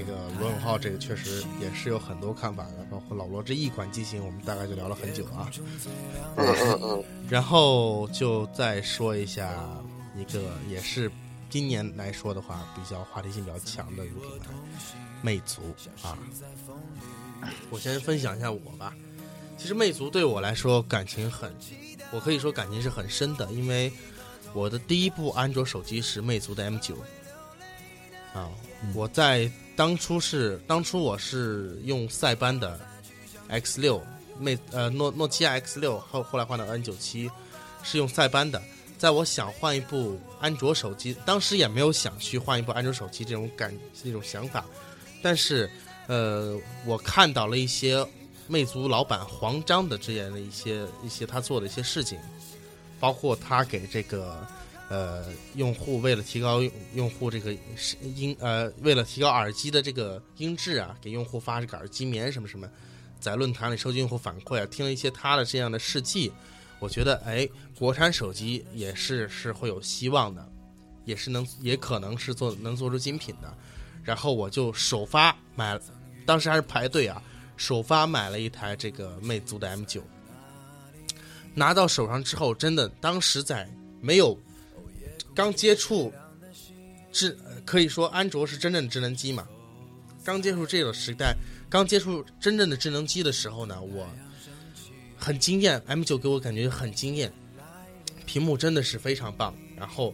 [0.00, 5.50] 那个罗永浩这个确实也是有很多看法的，包括老罗这一款机型，我们大概就聊了很久啊。
[6.36, 9.52] 嗯嗯嗯，然后就再说一下
[10.16, 11.10] 一个也是
[11.50, 14.46] 今年来说的话比较话题性比较强的一个品牌，
[15.20, 15.60] 魅族
[16.02, 16.16] 啊。
[17.68, 18.94] 我先分享一下我吧。
[19.58, 21.54] 其实魅族对我来说感情很，
[22.10, 23.92] 我可以说感情是很深的，因为
[24.54, 26.96] 我的第一部安卓手机是魅族的 M 九。
[28.32, 28.50] 啊，
[28.94, 32.78] 我在当初是当初我是用塞班的
[33.48, 34.02] X 六。
[34.42, 37.30] 魅呃诺诺基亚 X 六后后来换到 N 九七，
[37.82, 38.62] 是用塞班的。
[38.96, 43.70] 在我想换一部安卓手机，当时也没有想去换一部安卓手机这种感
[44.02, 44.64] 这种想法，
[45.20, 45.70] 但是
[46.06, 48.02] 呃我看到了一些
[48.46, 52.18] 魅族老板黄章的这样的一些一些他做的一些事情，
[52.98, 54.46] 包括他给这个
[54.90, 55.24] 呃
[55.54, 56.60] 用户为了提高
[56.94, 57.56] 用户这个
[58.02, 62.68] 音呃为了提高耳机的这个音质啊，给用户发这个耳机棉什么什么。
[63.20, 66.32] 在论坛里收集用户反馈啊，听了一些他的这样的事迹，
[66.78, 70.46] 我觉得哎，国产手机也是是会有希望的，
[71.04, 73.54] 也是能也可能是做能做出精品的。
[74.02, 75.78] 然后我就首发买，
[76.24, 77.22] 当时还是排队啊，
[77.58, 80.02] 首发买了一台这个魅族的 M 九。
[81.54, 83.68] 拿到手上之后，真的当时在
[84.00, 84.38] 没有
[85.34, 86.12] 刚接触
[87.12, 89.46] 智，可以说安卓是真正的智能机嘛，
[90.24, 91.36] 刚接触这个时代。
[91.68, 94.08] 刚接触真正的智能机的时候呢，我
[95.16, 97.32] 很惊艳，M 九给我感觉很惊艳，
[98.26, 100.12] 屏幕真的是非常棒，然后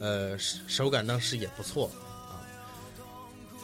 [0.00, 1.90] 呃手感当时也不错
[2.28, 2.44] 啊，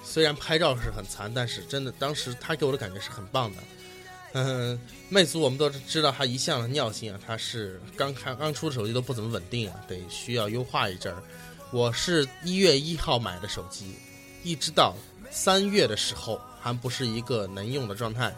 [0.03, 3.63] 虽然拍照是很残，但是真的当时它给我的感觉是很棒的。
[4.37, 4.79] 嗯，
[5.09, 11.23] 魅族我们都知道它一向的尿性啊，它是刚开刚出的手机都不怎么稳定啊，得需要优化一阵儿。
[11.71, 13.95] 我是一月一号买的手机，
[14.43, 14.95] 一直到
[15.31, 16.41] 三月的时候。
[16.65, 18.35] 还不是一个能用的状态，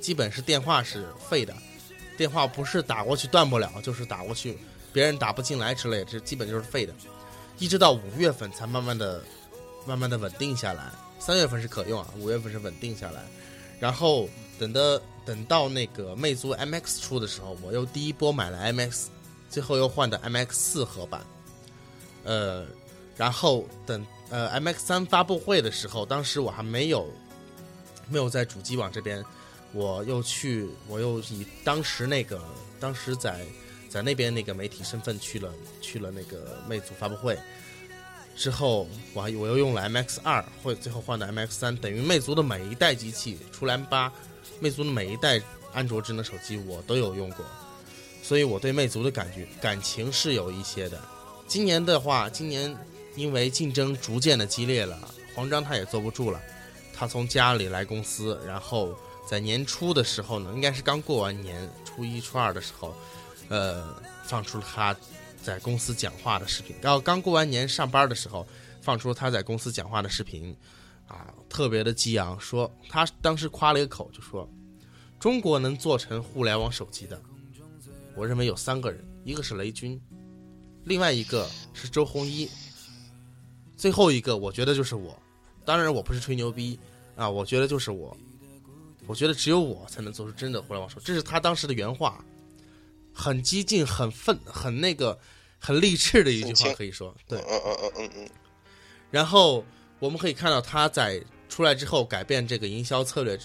[0.00, 1.52] 基本是电话是废的，
[2.16, 4.56] 电话不是打过去断不了，就是打过去
[4.92, 6.94] 别人打不进来之类，这基本就是废的。
[7.58, 9.20] 一直到五月份才慢慢的、
[9.84, 13.24] 慢慢的稳定下来，三月份是可用啊，五月份是稳定下来。
[13.80, 14.28] 然后
[14.58, 19.06] 等的等到那个魅族 MX 出的时候，我又第一波买了 MX，
[19.50, 21.24] 最后又换的 MX 四合版，
[22.24, 22.66] 呃，
[23.16, 27.06] 然后等呃 MX 三发布会的时候，当时我还没有。
[28.06, 29.24] 没有在主机网这边，
[29.72, 32.38] 我又去，我又以当时那个
[32.78, 33.40] 当时在
[33.88, 35.50] 在那边那个媒体身份去了
[35.80, 37.34] 去了那个魅族发布会，
[38.36, 44.12] 之后我还我又用了 MX 二，或最后换的 MX 三，等于魅族的每一代机器，除了 M 八，
[44.60, 45.40] 魅族的每一代
[45.72, 47.44] 安卓智能手机我都有用过，
[48.22, 51.00] 所以我对魅族的感觉感情是有一些的。
[51.46, 52.74] 今年的话，今年
[53.16, 54.98] 因为竞争逐渐的激烈了，
[55.34, 56.40] 黄章他也坐不住了。
[56.96, 58.96] 他从家里来公司，然后
[59.28, 62.94] 在年初的时候呢，应该是刚过完年，初一、初二的时候，
[63.48, 64.96] 呃，放出了他
[65.42, 66.74] 在公司讲话的视频。
[66.80, 68.46] 然后刚过完年上班的时候，
[68.80, 70.56] 放出他在公司讲话的视频，
[71.06, 74.48] 啊，特别的激昂，说他当时夸了一个口，就说
[75.20, 77.20] 中国能做成互联网手机的，
[78.14, 80.00] 我认为有三个人，一个是雷军，
[80.84, 82.48] 另外一个是周鸿祎，
[83.76, 85.18] 最后一个我觉得就是我。
[85.66, 86.78] 当然，我不是吹牛逼
[87.16, 87.30] 啊！
[87.30, 88.14] 我觉得就是我，
[89.06, 92.22] 我觉得只有我才能做出真的互联网手这是他当时的原话，
[93.14, 95.18] 很激进、很愤、很那个、
[95.58, 97.38] 很励志的一句话，可以说对。
[97.38, 98.30] 嗯嗯嗯嗯嗯。
[99.10, 99.64] 然后
[99.98, 103.38] 我们可以看到它在出来之后改变这个营销策略，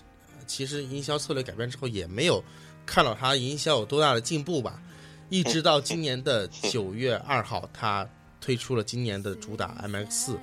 [0.48, 2.44] 其实营销策略改变之后也没有
[2.86, 4.82] 看到它营销有多大的进步吧？
[5.30, 8.08] 一直到今年的九月二号，它
[8.42, 10.40] 推出了今年的主打 MX 四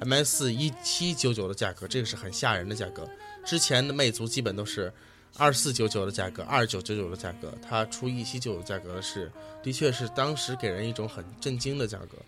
[0.00, 3.08] ，MX 四一七九九的价格，这个是很吓人的价格。
[3.44, 4.92] 之前的魅族基本都是
[5.36, 9.32] 二四九九的价格，二九九九的价格，它出一七九的价格是，
[9.62, 12.18] 的确是当时给人一种很震惊的价格。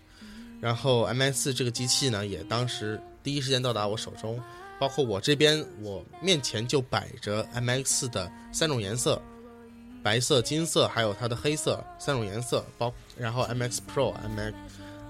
[0.63, 4.39] 然后 M S 这个机器呢，也当时第一时间到达我手中，
[4.79, 9.21] 包括我这边我面前就摆着 M X 的三种颜色，
[10.01, 14.55] 白色、金色，还有它的黑色三种颜色，包然后 M X Pro、M X。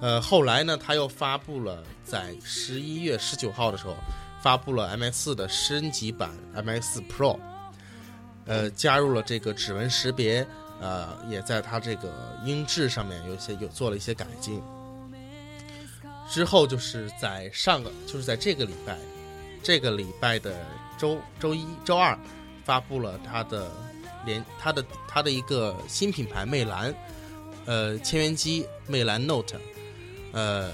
[0.02, 3.96] 呃，后来呢，它又发布了在十一月十九号的时候，
[4.42, 7.40] 发布了 M X 的升级版 M X Pro，
[8.46, 10.44] 呃，加入了这个指纹识别，
[10.82, 12.12] 呃，也在它这个
[12.44, 14.60] 音质上面有些有做了一些改进。
[16.34, 18.98] 之后就是在上个，就是在这个礼拜，
[19.62, 20.66] 这个礼拜的
[20.98, 22.18] 周周一、周二，
[22.66, 23.72] 发布了它的
[24.26, 26.92] 连它的它的一个新品牌魅蓝，
[27.68, 29.60] 呃，千元机魅蓝 Note，
[30.32, 30.72] 呃，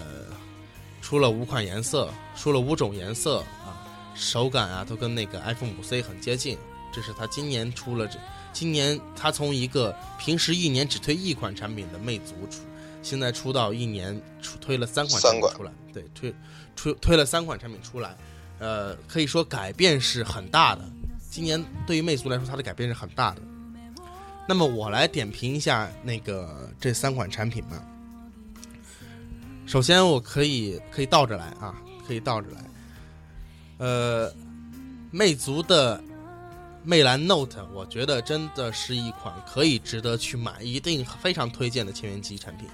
[1.02, 3.84] 出了五款颜色，出了五种颜色啊，
[4.16, 6.58] 手感啊都跟那个 iPhone 五 C 很接近。
[6.94, 8.18] 这是它今年出了这，
[8.54, 12.62] 今年它从一个平时一年只推一款产品的魅族出，
[13.02, 16.34] 现在出道一年出推了三款产品出来，对，推
[16.76, 18.16] 推推了三款产品出来，
[18.60, 20.82] 呃，可以说改变是很大的。
[21.30, 23.42] 今年对于魅族来说，它的改变是很大的。
[24.48, 27.86] 那么我来点评一下那个这三款产品吧。
[29.68, 31.76] 首先，我可以可以倒着来啊，
[32.08, 32.64] 可以倒着来。
[33.78, 34.34] 呃，
[35.12, 36.04] 魅族的
[36.84, 42.68] 魅蓝 Note，我觉得真的是一款可以值得去买，一定非常推荐的千元机产品。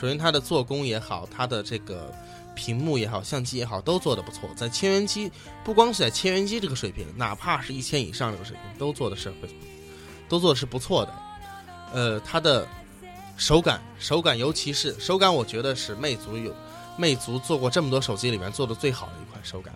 [0.00, 2.10] 首先，它的做工也好，它的这个
[2.54, 4.48] 屏幕也好，相机也好，都做得不错。
[4.56, 5.30] 在千元机，
[5.62, 9.48] 不光是在千元机这个水平，哪怕是一千以上这个水平，都做的是会，
[10.26, 11.14] 都做的是不错的。
[11.92, 12.66] 呃，它的
[13.36, 16.54] 手感，手感，尤其是手感，我觉得是魅族有
[16.96, 19.74] 魅族做过这么多手机里面做的最好的一款手感。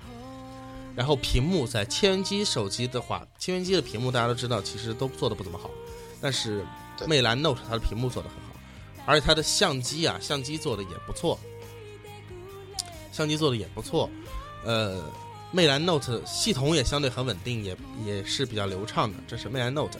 [0.96, 5.68] 然后屏幕在千元机手机的话，千元机的屏幕大家都知道，其实都做的不怎么好，
[6.18, 6.64] 但是
[7.06, 8.43] 魅蓝 Note 它的屏幕做的很好，
[9.06, 11.38] 而且它的相机啊，相机做的也不错，
[13.12, 14.08] 相机做的也不错，
[14.64, 15.02] 呃，
[15.52, 19.98] 魅蓝 Note 系统也相对很稳定，也也是比较流畅的，这是魅蓝 Note。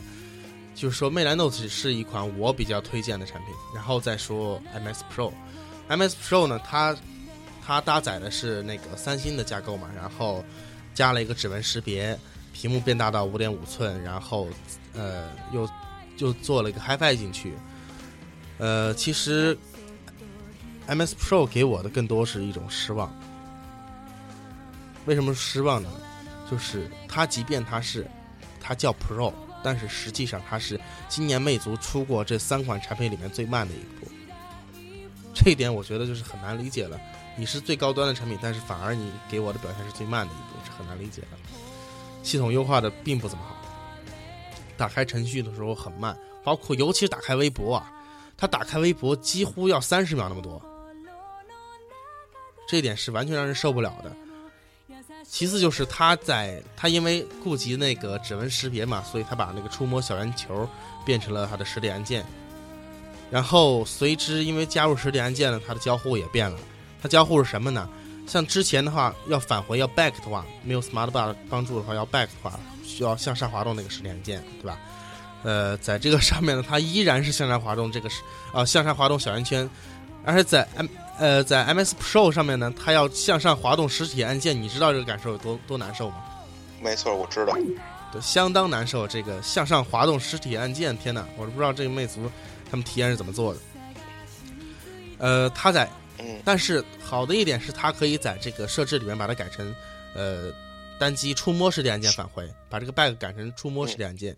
[0.75, 3.55] 就是说，魅蓝 Note 是一款我比较推荐的产品。
[3.73, 6.97] 然后再说 MS Pro，MS Pro 呢，它
[7.65, 10.45] 它搭载的是那个三星的架构嘛，然后
[10.93, 12.19] 加了一个指纹识别，
[12.53, 14.49] 屏幕变大到五点五寸，然后
[14.95, 15.69] 呃又
[16.19, 17.55] 又做了一个 HiFi 进去。
[18.65, 19.55] 呃，其实
[20.89, 23.15] MS Pro 给我的更多是一种失望。
[25.05, 25.91] 为什么失望呢？
[26.51, 28.07] 就是它即便它是
[28.59, 29.35] 它叫 Pro。
[29.63, 30.81] 但是实际上，它是
[31.11, 34.11] 今年魅族出过这三款产品里面最慢的一部，
[35.35, 36.99] 这一点我觉得就是很难理解了。
[37.37, 41.29] 你是最高端的产品，但是反而你给我的表现是最慢的一步，是很难理解的。
[42.23, 43.57] 系统优化的并不怎么好，
[44.79, 47.91] 打开程序的时候很慢，包括尤其是打开微博啊，
[48.37, 50.61] 他打开微博几乎要三十秒那么多，
[52.69, 54.15] 这一点是完全让人受不了的。
[55.27, 60.69] 其次就是他在他因为顾及那个指纹识别嘛，所以他把那个触摸小圆球
[61.05, 62.25] 变成了他的实体按键。
[63.31, 66.59] 然后随之因为加入实体按键呢，它的交互也变了。
[67.01, 67.89] 它交互是什么呢？
[68.27, 74.79] 像之前的话要返回要 back 的话，没有 smart bar 帮助的话要 back 的话，需要向上滑动那个实体按键，对吧？
[75.45, 79.71] 呃，在这个上面呢，它依然是向上滑动这个是啊向上滑动小圆圈，
[80.25, 80.87] 而且在 M
[81.19, 86.17] 呃在 MS Pro 上面呢，它要向上滑动实体按键，你知道这个感受有多多难受吗？
[86.81, 87.57] 没错，我知道。
[88.11, 89.07] 对，相当难受。
[89.07, 92.31] 这个向上滑动实体按键，天哪，我都不知道这个魅族
[92.71, 93.61] 他们体验是怎么做的。
[95.19, 99.75] 呃，它在，嗯，但是好的一点是它可以在这个设置里面把它改成
[100.15, 100.53] 呃
[100.99, 104.37] 单击触摸实体按键返回，把这个 back 改成触摸实体按键。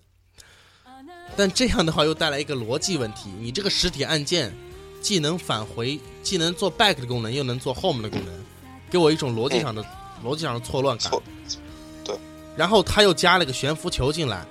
[1.36, 4.52] 但这样的话又带来一个逻辑问题，你这个实体按键
[5.00, 8.34] 既能返回，既能做 back 的功能，又能做 home 的功能，
[8.90, 9.84] 给我一种逻辑上的、
[10.24, 11.12] 逻辑上的错乱感。
[12.04, 12.18] 错，
[12.56, 14.46] 然后他又加了个悬浮球进来，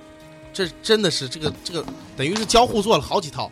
[0.52, 1.84] 这真的是这个这个
[2.16, 3.50] 等于是交互做了好几套。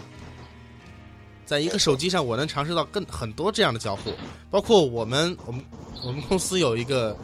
[1.45, 4.11] 在一个手机上，我能尝试到更很多这样的交互，
[4.51, 5.63] 包括我们我们
[6.03, 7.15] 我们公司有一个、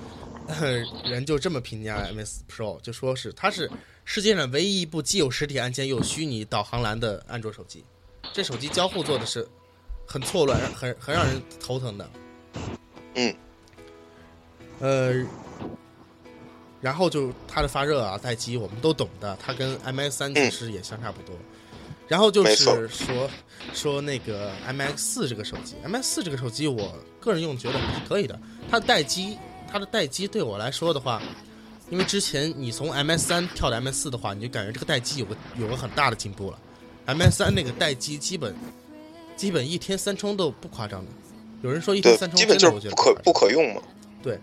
[0.47, 3.71] 呃、人就这么评价 MS Pro，就说是它是
[4.13, 7.85] 世界上唯一一部既有实体按键又有虚拟导航栏的安卓手机。
[8.33, 9.47] 这手机交互做的是
[10.05, 12.11] 很错乱，很很让人头疼的。
[13.15, 13.37] 嗯，
[14.81, 15.25] 呃，
[16.81, 21.33] 然后就它的发热啊、待机，我们都懂的，它跟 MX 三其实也相差不多。
[22.09, 23.31] 然后就是说
[23.73, 28.37] 说那个 MX 四这个手机，MX 四这个手机，我个人用觉得还是可以的。
[28.69, 29.39] 它的待机，
[29.71, 31.23] 它的待机对我来说的话，
[31.91, 36.59] 因为之前你从 MS 三跳到 MS 四的话，你就感觉这个待机有个有个很大的进步了。
[37.07, 38.55] MS 三那个待机基本
[39.37, 41.11] 基本一天三充都不夸张的，
[41.63, 43.83] 有人说一天三，充基本真的我觉得就是不可不可用嘛。
[44.23, 44.39] 对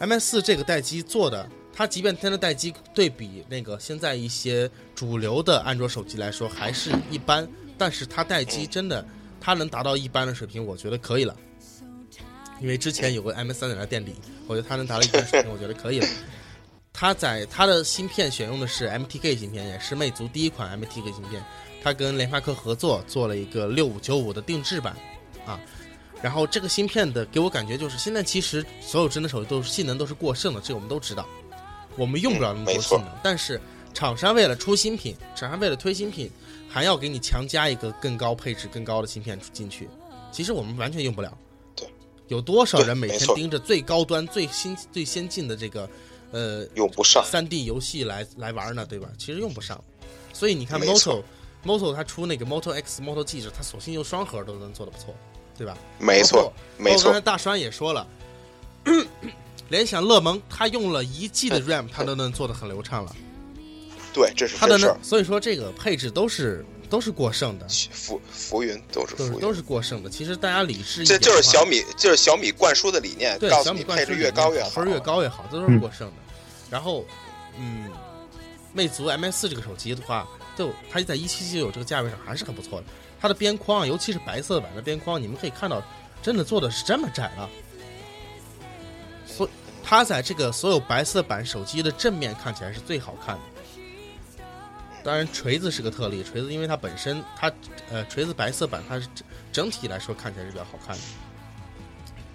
[0.00, 9.06] MS 四这个待机做的，它即便它的待机对比那个现在一些主流的安卓手机来说还是一般，但是它待机真的，
[9.40, 11.36] 它能达到一般的水平，我觉得可以了。
[12.60, 14.14] 因为之前有个 MS 三在那垫底，
[14.48, 16.08] 我觉得它能达到一般水平，我觉得可以了。
[16.94, 21.44] 它在它的芯片选用的是 MTK 芯片，也是魅族第一款 MTK 芯片。
[21.82, 24.96] 它跟联发科合作做了一个六五九五的定制版，
[25.44, 25.60] 啊，
[26.22, 31.28] 然后这个芯片的给我感觉就是，现在其实所有智能手机都是性能都是过剩的，这个我们都知道，
[31.96, 33.60] 我们用不了那么多性能，但是
[33.92, 36.30] 厂商为了出新品，厂商为了推新品，
[36.68, 39.86] 还要给你强加一个更高配置、更高的芯片进去。
[40.32, 41.36] 其实我们完全用不了。
[41.76, 41.86] 对，
[42.28, 45.86] 有多少人每天盯着最高端、最新、最先进的这个
[46.32, 47.24] 呃用不上。
[47.24, 48.84] 三 D 游戏来来玩呢？
[48.86, 49.08] 对吧？
[49.18, 49.82] 其实用不上。
[50.32, 51.24] 所以你看 Moto 错
[51.64, 55.14] Moto 它出那个 Moto X、Moto G 时，它索性用双核都能做的不错，
[55.56, 55.78] 对吧？
[55.98, 58.06] 没错，没错，刚才大栓也说了，
[59.70, 63.14] 联想乐檬它用了一 G 的 RAM，它都能做的很流畅了。
[64.12, 64.78] 对，这是它的。
[65.02, 70.08] 所以说这个配置都是都是过剩的，浮浮云都是浮云，都是过剩的。
[70.08, 74.68] 其实大家理智一点，这就是小米，就是小米灌输的理念，对小米灌输配置越高越好。
[74.70, 76.14] 分越高越好，这都是过剩的。
[76.70, 77.04] 然后，
[77.58, 77.90] 嗯，
[78.72, 80.24] 魅族 MS 四这个手机的话，
[80.56, 82.86] 就它在一七七九这个价位上还是很不错的。
[83.20, 85.82] 它的边框，尤其是白色版的边框，你们可以看到，
[86.22, 87.50] 真的做的是这么窄了。
[89.26, 89.50] 所
[89.82, 93.42] 它在这个所有白色版手机的正面看起来是最好看的。
[95.04, 97.52] 当然，锤子是个特例，锤子因为它本身它
[97.90, 101.02] 呃锤子白色版它是整整体来说看起来是比较好看的。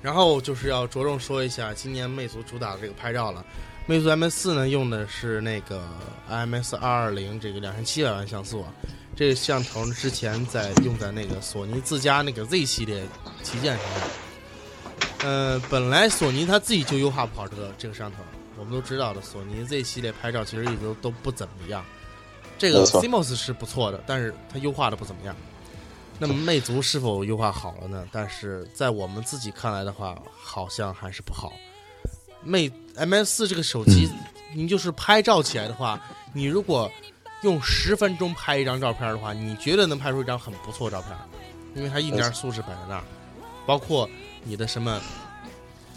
[0.01, 3.43] 然后就是要着重说一下今年魅族主打的这个拍照了。
[3.85, 5.83] 魅族 M 四呢用的是那个
[6.29, 8.71] IMX 二二零这个两千七百万像素啊，
[9.15, 13.03] 这个摄像头之前在用在那个索尼自家那个 Z 系列
[13.41, 14.01] 旗舰上面。
[15.23, 18.17] 呃，本来索尼它自己就优化不好这个这个摄像头，
[18.57, 21.83] 我们都知道的，索尼 Z 系列拍照其实一直都都不怎么样。
[22.59, 25.35] 这个没错 CMOS 是不错的，但是它优化的不怎么样。
[26.19, 28.05] 那么魅族是否优化好了呢？
[28.11, 31.53] 但是在我们自己看来的话，好像还是不好。
[32.43, 34.09] 魅 MS 四这个手机，
[34.53, 35.99] 您就是拍照起来的话，
[36.33, 36.91] 你如果
[37.43, 41.17] 用十分钟拍一张照片的话，你绝对能拍出一张很不错的照片，
[41.73, 43.03] 因为它硬件素质摆在那儿，
[43.65, 44.09] 包括
[44.43, 45.01] 你的什么，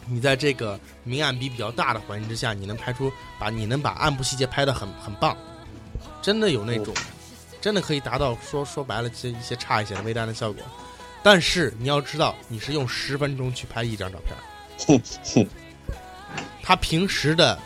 [0.07, 5.37] 你在这个明暗比比较大的环境之下，你能拍出把你能把暗部细节拍得很很棒，
[6.23, 6.95] 真的有那种，
[7.61, 10.63] 真的可以达到说说白了这一些差一些的微单的效果。
[11.23, 14.19] 但是你要知道，你是用十分钟去拍一张照
[14.87, 15.47] 片，
[16.63, 17.59] 他平时的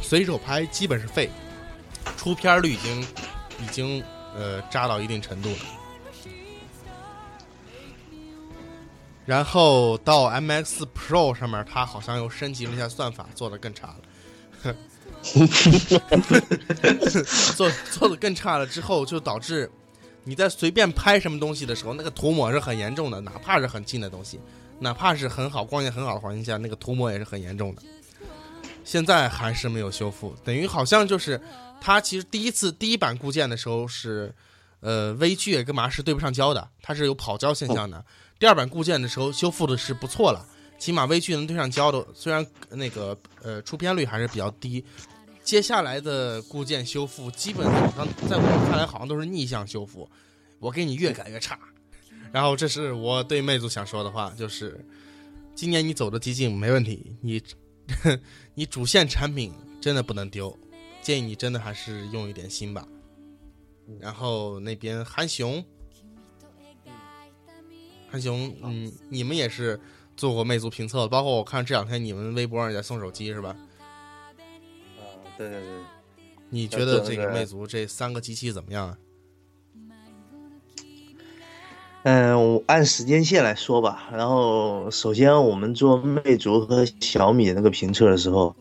[0.00, 1.30] 随手拍基本是废，
[2.16, 3.02] 出片率已经
[3.58, 4.04] 已经
[4.36, 5.58] 呃渣到一定程度了。
[9.24, 13.96] 然后到 MX Pro 上面，它好像又升级了一下算法，做的更差了。
[17.56, 19.70] 做做的更差了之后，就导致
[20.24, 24.40] 你在随便拍什么东西的时候，那个涂抹是很严重的，哪怕是很近的东西，
[24.80, 27.82] 哪怕是很好光线很好的环境下，那个涂抹也是很严重的。
[28.84, 31.40] 现在还是没有修复，等于好像就是
[31.80, 34.34] 它其实第一次第一版固件的时候是，
[34.80, 38.04] 呃，微距跟麻是对不上焦的，它是有跑焦现象的。
[38.40, 40.44] 第二版固件的时候修复的是不错了，
[40.82, 44.84] 起码微距能对上焦的，虽然那个呃出片率还是比较低。
[45.44, 50.10] 接下来的固件修复基本上在我看来好像都是逆向修复，
[50.58, 51.56] 我给你越改越差。
[52.32, 54.84] 然后这是我对魅族想说的话，就是
[55.54, 57.40] 今年你走的激进没问题，你
[58.52, 60.58] 你主线产品真的不能丢，
[61.00, 62.84] 建议你真的还是用一点心吧。
[64.00, 65.64] 然后那边韩雄，
[68.10, 69.78] 韩雄，嗯，你们也是
[70.22, 73.56] 做过魅族评测，包括我看这两天你们微博上也在送手机是吧？
[74.96, 75.02] 啊，
[75.36, 75.68] 对对对，
[76.48, 78.96] 你觉得这个魅族这三个机器怎么样啊？
[82.04, 84.08] 嗯，我按时间线来说吧。
[84.12, 88.54] 然后，首先我们做魅族和小米那个评测的时候，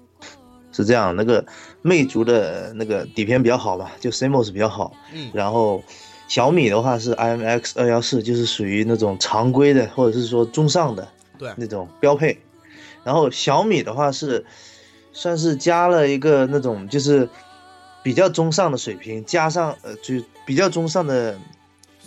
[0.72, 1.46] 是这样，那个
[1.84, 4.96] 魅族的那个底片比较好吧，就 CMOS 比较好。
[5.14, 5.84] 嗯，然后
[6.28, 11.08] 小米的话是 IMX 二幺四，就是属于那种常规的，或者是说中上的
[11.42, 12.40] 对，那种标配。
[13.04, 14.46] 然后小米的话是
[15.12, 17.28] 算是加了一个那种就是
[18.04, 21.36] 比较中上的水平，加上呃就比较中上的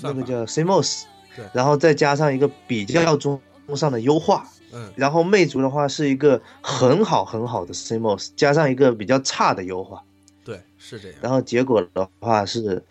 [0.00, 1.02] 那个叫 CMOS，
[1.34, 4.48] 对然后再加上一个比较中中上的优化。
[4.72, 10.00] 嗯，然后魅族的话是一个很好很好的 CMOS，加上一个比较差的优化。
[10.44, 11.18] 对，是这样。
[11.20, 12.84] 然后结果的话是，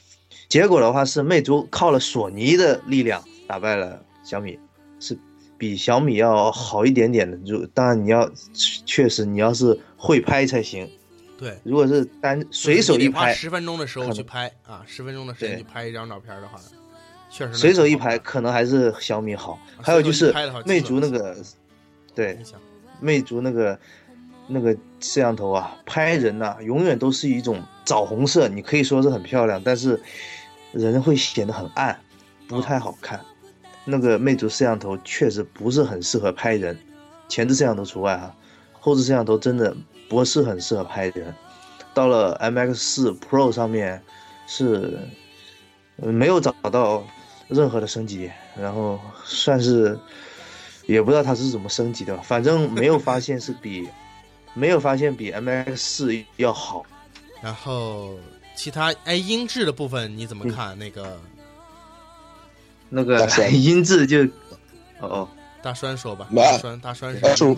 [0.50, 4.60] 结果的话是魅族靠了索尼的力量打败了小米，
[5.00, 5.18] 是
[5.64, 7.38] 比小米要好一点点的。
[7.38, 8.30] 就当然你要
[8.86, 10.90] 确实你要是会拍才行，
[11.38, 16.60] 对，如果是单随手一拍，十分钟的时候去拍啊，十分钟的时间去拍一张照片的话，
[17.30, 19.54] 确实随手一拍可能还是小米好。
[19.54, 20.34] 啊还有就是
[20.66, 21.34] 魅族那个，
[22.14, 22.38] 对，
[23.00, 23.80] 魅族那个
[24.50, 29.98] 那个摄像头啊，拍人呐、永远都是一种枣红色，你可以说是很漂亮，但是
[30.74, 31.98] 人会显得很暗，
[32.50, 33.24] 不太好看。
[33.86, 36.78] 那个魅族摄像头确实不是很适合拍人，
[37.28, 38.36] 前置摄像头除外哈，
[38.72, 39.76] 后置摄像头真的
[40.10, 41.34] 不是很适合拍人。
[41.94, 44.02] 到了 MX 四 Pro 上面
[44.48, 44.98] 是
[45.98, 47.06] 呃没有找到
[47.48, 50.00] 任何的升级，然后算是
[50.88, 53.88] 也不知道它是怎么升级的，反正没有发现是比
[54.56, 56.84] 没有发现比 MX 四要好。
[57.42, 58.18] 然后
[58.56, 60.80] 其他哎音质的部分你怎么嗯看？
[60.80, 61.20] 那个
[62.94, 64.24] 那个 音质就
[65.00, 65.28] 哦哦，
[65.62, 67.50] 大栓说吧，没大栓大栓大栓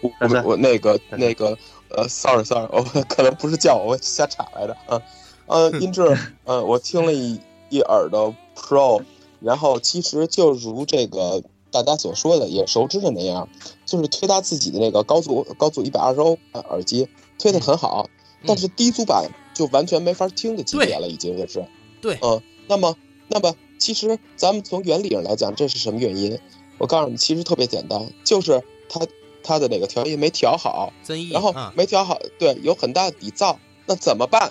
[0.00, 1.56] 我我我那个那个
[1.90, 5.00] 呃，sorry sorry，我 可能不是叫我，我瞎插来的啊。
[5.46, 9.02] 呃，音质呃，我听了一一耳朵 Pro，
[9.40, 13.46] 然后其实就如这个大家所说的，也熟知的那样，
[13.84, 17.06] 就是推他自己的那个高速高速一百二十欧呃耳机
[17.38, 18.08] 推的很好，
[18.40, 18.44] 嗯。
[18.46, 21.64] 但是低阻版就完全没法听的级别了，已经也是。
[22.00, 22.18] 对。
[22.22, 22.96] 嗯，那么
[23.28, 23.54] 那么
[23.84, 26.38] 其实咱们从原理上来讲，这是什么原因？
[26.78, 29.06] 我告诉你，其实特别简单，就是它
[29.42, 30.90] 它的那个调音没调好，
[31.30, 34.50] 然后啊没调好，对，有很大的底噪，那怎么办？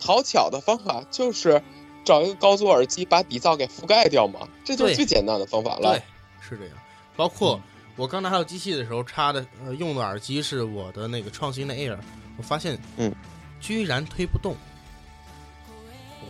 [0.00, 1.62] 讨巧的方法就是
[2.04, 6.02] 找一个高阻耳机把底噪给覆盖掉嘛，这就是最简单的方法了对。，
[6.40, 6.74] 是这样。
[7.14, 7.60] 包括
[7.94, 11.96] 我刚拿到机器的时候插的呃用的耳机是我的那个创新的 Air，
[12.36, 13.14] 我发现嗯，
[13.60, 14.58] 居然推不动，Oh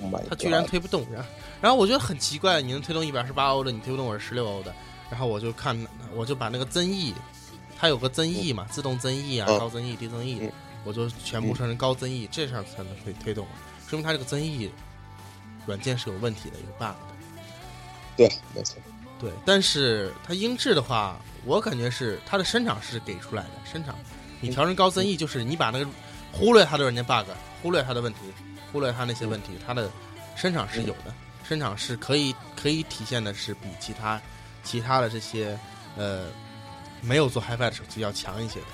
[0.03, 1.29] my 它居然推不动，然后
[1.63, 4.75] 然后我觉得很奇怪，你能推动一百二十八欧的，你推不动我是十六欧的，
[5.11, 5.77] 然后我就看
[6.15, 7.15] 我就把那个增益，
[7.79, 10.53] 它有个增益嘛，自动增益啊，嗯高增益、低增益嗯，
[10.85, 13.47] 我就全部设成高增益，这上才能推推动，
[13.89, 14.71] 说明它这个增益
[15.67, 17.09] 软件是有问题的，有 bug 的。
[18.17, 18.77] 对，没错，
[19.21, 23.95] 对，但是它音质的话，我感觉是它的声场是给出来的，声场
[24.41, 25.87] 你调成高增益，就是你把那个
[26.33, 27.27] 忽略它的软件 bug，
[27.63, 28.19] 忽略它的问题，
[28.73, 29.91] 忽略它那些问题，它的
[30.37, 34.21] 声场是有的，声场是可以可以体现的是比其他
[34.63, 35.59] 其他的这些
[35.97, 36.27] 呃
[37.01, 38.67] 没有做 HiFi 的手机要强一些的。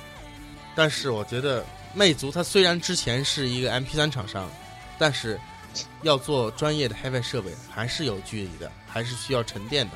[0.75, 4.51] 但是我觉得魅族它虽然之前是一个 MP3 厂商，
[4.99, 5.39] 但是
[6.03, 9.93] 要做专业的 HiFi 设备还是有距离的，还是需要沉淀的。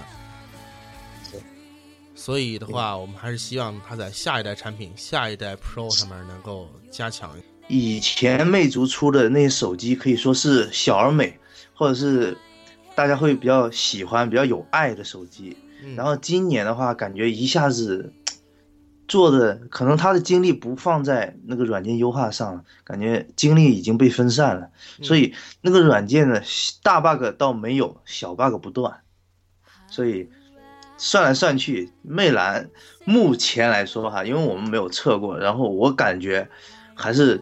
[2.14, 7.36] 所以的话，我们还是希望它在下一代产品、下一代 Pro 上面能够加强。
[7.68, 11.38] 以前魅族出的那些手机可以说是小而美，
[11.74, 12.36] 或者是
[12.94, 15.56] 大家会比较喜欢、比较有爱的手机。
[15.84, 18.12] 嗯、然后今年的话，感觉一下子
[19.06, 25.04] 做的可能他的精力不放在那个软件优化上了，感觉精力已经被分散了，嗯。
[25.04, 26.42] 所以那个软件的
[26.82, 29.00] 大 bug 倒没有，小 bug 不断，
[29.86, 30.28] 所以
[30.96, 32.70] 算来算去，魅蓝
[33.04, 36.50] 目前来说哈，因为我们没有测过，然后我感觉
[36.98, 37.40] 还是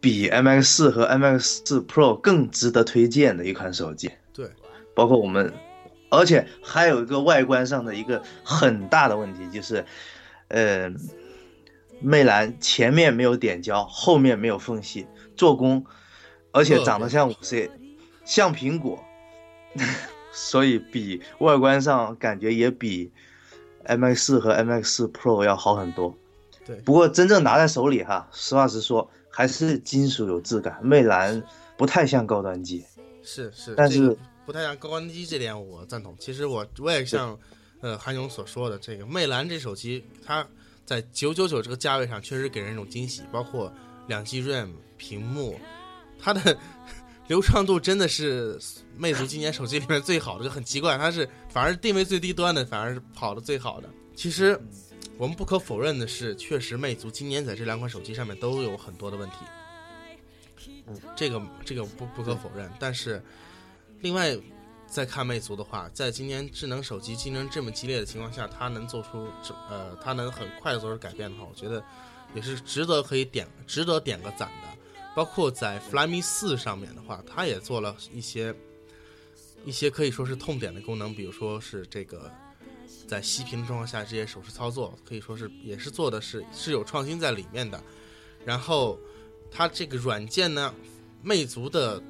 [0.00, 4.10] 比 MX 四和 MX 四 Pro 更值得推荐的一款手机。
[4.32, 4.48] 对，
[4.94, 5.52] 包括我们，
[6.10, 9.84] 而且还有一个外观上的一个很大的问题，就是，
[10.48, 10.92] 呃，
[12.00, 15.84] 魅蓝前面没有点胶，后面没有缝隙，做工，
[16.52, 17.70] 而且长得像五 C，
[18.24, 19.04] 像苹果，
[20.32, 23.10] 所以比外观上感觉也比
[23.86, 26.16] MX 四和 MX 四 Pro 要好很多。
[26.66, 31.42] 对不过真正拿在手里哈，实话实说，还是金属有质感，魅蓝
[31.76, 32.84] 不太像高端机。
[33.22, 36.14] 是是，但是这个不太像高端机这点我赞同。
[36.18, 37.38] 其实我我也像
[37.80, 40.46] 呃韩勇所说的，这个魅蓝这手机，它
[40.84, 43.72] 在九九九这个价位上确实给人一种惊喜，包括
[44.06, 45.58] 两 G RAM 屏幕，
[46.18, 46.56] 它的
[47.28, 48.58] 流畅度真的是
[48.98, 53.88] 魅族今年手机里面最好的，就很奇怪，它是反而定位最低端的反而是跑的最好的。
[54.14, 54.60] 其实
[55.16, 59.36] 我们不可否认的是，确实魅族今年在这两款手机上面都有很多的问题。
[60.86, 63.22] 嗯，这个这个不不可否认，但是
[64.00, 64.36] 另外
[64.86, 71.82] 再看魅族的话，在今年智能手机竞争这么激烈的情况下，它能做出这呃，它能很快的做出改变的话，我觉得
[72.34, 74.68] 也是值得可以点值得点个赞的。
[75.14, 78.52] 包括在 Flyme 四上面的话，它也做了一些
[79.64, 82.30] 一些可以说是痛点的功能，比如说是这个
[83.06, 87.82] 在熄屏状况下这些手势操作，可以说是也是做的是是有创新在里面的。
[88.44, 88.98] 然后
[89.50, 90.74] 它这个软件呢，
[91.22, 92.02] 魅族的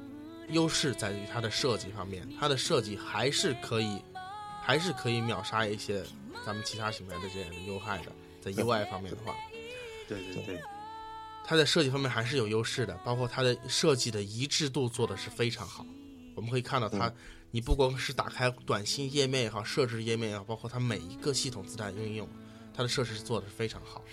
[0.49, 4.01] 优势在于它的设计方面，它的设计还是可以
[4.61, 6.03] 还是可以秒杀一些
[6.45, 9.35] 咱们其他品牌的这样的优害的，在 UI 方面的话。
[10.07, 10.61] 对对对，
[11.43, 15.83] 它在设计方面还是有优势的，包括它的设计的一致度做的是非常好。
[16.35, 17.11] 我们可以看到它，
[17.55, 22.27] 你不光是打开短信页面也好，设置页面也好，包括它每一个系统自带应用，
[22.73, 24.03] 它的设置做的是非常好。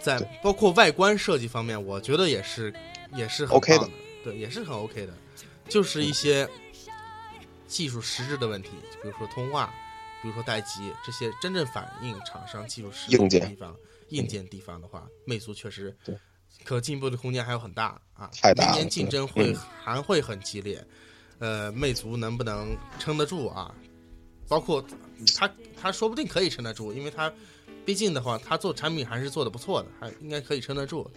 [0.00, 2.74] 在包括外观设计方面，我觉得也是
[3.14, 5.14] 也是很 OK 棒的，对，也是很 OK 的，
[5.68, 6.48] 就是一些
[7.68, 9.72] 技术实质的问题，比如说通话，
[10.20, 13.76] 比如说待机这些真正反映厂商技术实质的地方。
[14.08, 15.96] 硬件地方的话，魅族确实
[16.64, 20.84] 可进步的空间还有很大啊，太大了明年竞争会嗯还会很激烈，
[21.42, 23.74] 呃，魅族能不能撑得住啊？
[24.46, 24.84] 包括
[25.36, 27.32] 他他说不定可以撑得住，因为他
[27.84, 31.10] 毕竟的话，他做产品还是做的不错的，还应该可以撑得住。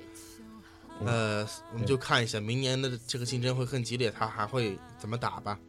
[1.06, 5.60] 呃，我们就看一下明年的这个竞争会更激烈，他还会怎么打吧。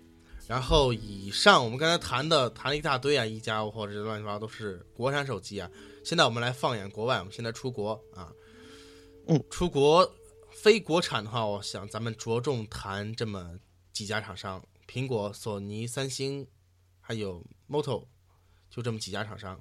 [0.49, 5.69] 然后以上我们刚才谈的谈了一大堆啊，一加或者是乱七八糟都是国产手机啊。
[6.03, 8.33] 现在我们来放眼国外，我们现在出国啊，
[9.27, 10.11] 嗯，出国
[10.51, 13.51] 非国产的话，我想咱们着重谈这么
[13.97, 16.47] 几家厂商：苹果、索尼、三星，
[17.01, 18.05] 还有 Moto，
[18.69, 19.59] 就这么几家厂商。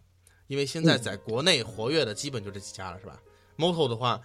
[0.47, 3.17] 因为现在在国内活跃的基本就这几家了，是吧
[3.57, 4.19] ？Moto 的话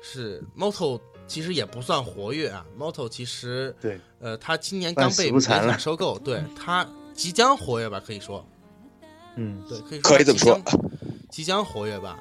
[0.00, 2.64] 是 Moto，其实也不算活跃啊。
[2.78, 8.42] Moto 其实对，呃，它今年刚被半死不残联想收购，对它即将活跃吧，可以说，
[9.36, 10.58] 嗯，对，可以说可以这么说
[11.30, 12.18] 即将，活跃吧。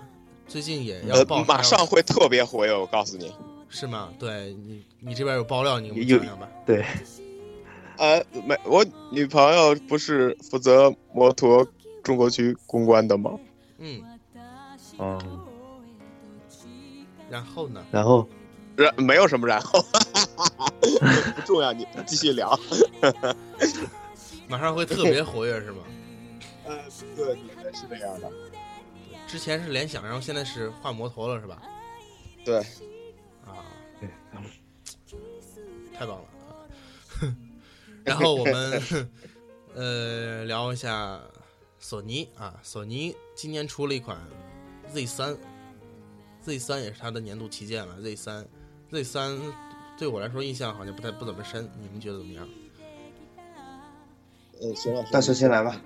[0.49, 3.33] 最近也要呃爆，，马上会特别活跃，我告诉你。
[3.71, 4.13] 是吗？
[4.19, 6.47] 对你，你这边有爆料，你给我讲讲吧。
[6.65, 6.85] 对，
[7.97, 11.65] 呃，没，我女朋友不是负责摩托
[12.03, 13.31] 中国区公关的吗？
[13.79, 14.03] 嗯，
[14.99, 15.39] 嗯，
[17.29, 17.83] 然后呢？
[17.91, 18.27] 然后
[18.75, 19.81] 然没有什么然后，
[21.35, 22.59] 不重要，你继续聊。
[24.47, 25.77] 马上会特别活跃是吗？
[26.67, 26.77] 呃，
[27.15, 27.35] 对，
[27.73, 28.29] 是这样的。
[29.27, 31.61] 之前是联想，然后现在是换摩托了是吧？
[32.43, 32.63] 对，啊，
[34.01, 34.09] 对，
[35.93, 36.23] 太棒了。
[36.23, 36.67] 啊
[38.03, 38.81] 然后我们
[39.75, 41.21] 呃聊一下
[41.77, 44.17] 索尼啊，索尼今年出了一款
[44.91, 45.37] Z 三
[46.41, 48.01] ，Z 三也是它的年度旗舰了。
[48.01, 48.47] Z 三
[48.89, 49.39] ，Z 三
[49.99, 52.49] 对我来说印象好像不太不怎么深，你们觉得怎么样？
[54.59, 55.79] 呃，熊老师，大师先来吧。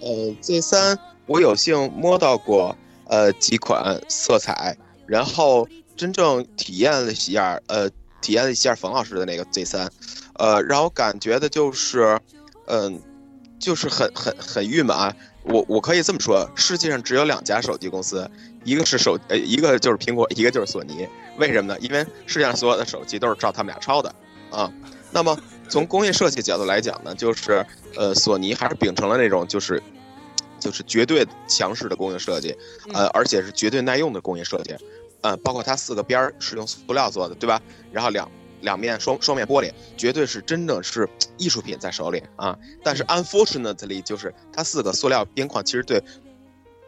[0.00, 7.88] 呃，Z 三我有幸摸到过呃几款色彩，然后真正体验了一下，呃，
[8.20, 9.90] 体验了一下冯老师的那个 Z 三，
[10.34, 12.18] 呃，让我感觉的就是，
[12.66, 13.00] 嗯、
[13.58, 15.14] 就是很很很郁闷啊。
[15.42, 18.30] 我我可以这么说，世界上只有两家手机公司，
[18.64, 21.06] 一个是手呃，一个就是苹果，一个就是索尼。
[21.36, 21.78] 为什么呢？
[21.80, 24.14] 因为世界上所有的手机都是照他们俩抄的
[24.50, 24.72] 啊。
[25.10, 29.82] 那么从工业设计角度来讲呢，就是呃，索尼还是秉承了那种就是
[30.58, 32.56] 就是绝对强势的工业设计，
[32.94, 34.74] 呃，而且是绝对耐用的工业设计，
[35.24, 37.58] 呃，包括它四个边儿是用塑料做的，对吧？
[37.90, 41.08] 然后两两面双双面玻璃，绝对是真正是
[41.38, 42.58] 艺术品在手里啊。
[42.82, 46.02] 但是 unfortunately，就是它四个塑料边框其实对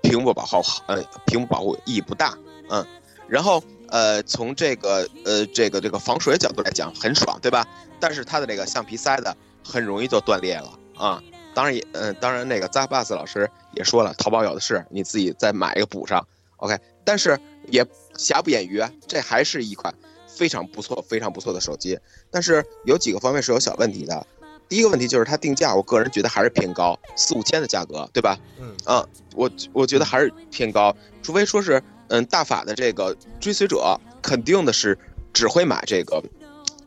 [0.03, 2.37] 屏幕保护呃屏幕保护意义不大，
[2.69, 2.87] 嗯。
[3.27, 7.67] 然后呃，从这个呃这个这个防水角度来讲很爽，对吧？
[7.99, 11.23] 但是它的这个橡皮塞子很容易就断裂了啊。
[11.55, 16.23] 当然也嗯、当然那个 z a b a s 老师也说了，淘宝有的是，你自己再买一个补上。
[16.59, 17.85] OK，但是也
[18.19, 19.95] 瑕不掩瑜啊，这还是一款
[20.27, 21.99] 非常不错、非常不错的手机。
[22.31, 24.27] 但是有几个方面是有小问题的。
[24.69, 28.37] 第一个问题就是它定价，我个人觉得还是偏高，四五千的价格，对吧？
[28.61, 34.99] 嗯啊，我我觉得还是偏高，除非说是嗯大法的这个追随者，肯定的是
[35.33, 36.21] 只会买这个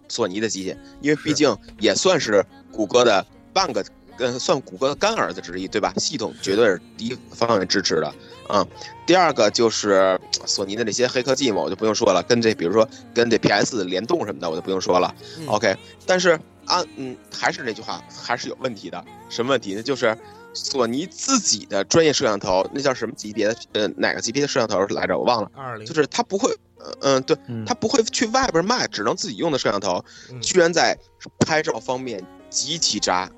[0.09, 3.81] 索尼的机器，因为毕竟也算是谷歌的半个，
[4.19, 5.93] 呃，算谷歌的干儿子之一，对吧？
[5.97, 8.13] 系统绝对是第一方面支持的，
[8.47, 8.65] 啊。
[9.05, 15.13] 第二个就是索尼的那些黑科技嘛，我就不用说了，跟这比如说跟这 PS 联动什么的，我就不用说了。
[15.39, 19.03] 嗯 OK，但是啊，嗯，还是那句话，还是有问题的。
[19.29, 19.81] 什么问题呢？
[19.81, 20.15] 就是
[20.53, 23.55] 索尼自己的专业摄像头，那叫什么级别的？
[23.73, 25.17] 呃，哪个级别的摄像头来着？
[25.17, 25.49] 我忘了。
[25.55, 30.97] 二二零就是它不会，呃嗯、对，嗯它不会去外边卖，只能自己用的摄像头，嗯居然在
[31.39, 33.29] 拍照方面极其渣，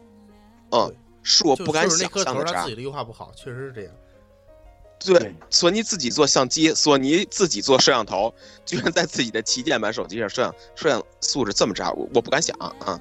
[0.72, 2.76] 嗯，是我不敢想象的渣自己。
[2.76, 3.94] 的优化不好，确实是这样。
[5.04, 8.34] 对对，索尼自己做相机，索尼自己做摄像头，
[8.66, 13.00] 居然在自己的旗舰版手机上摄像摄像素质这么渣，我我不敢想啊。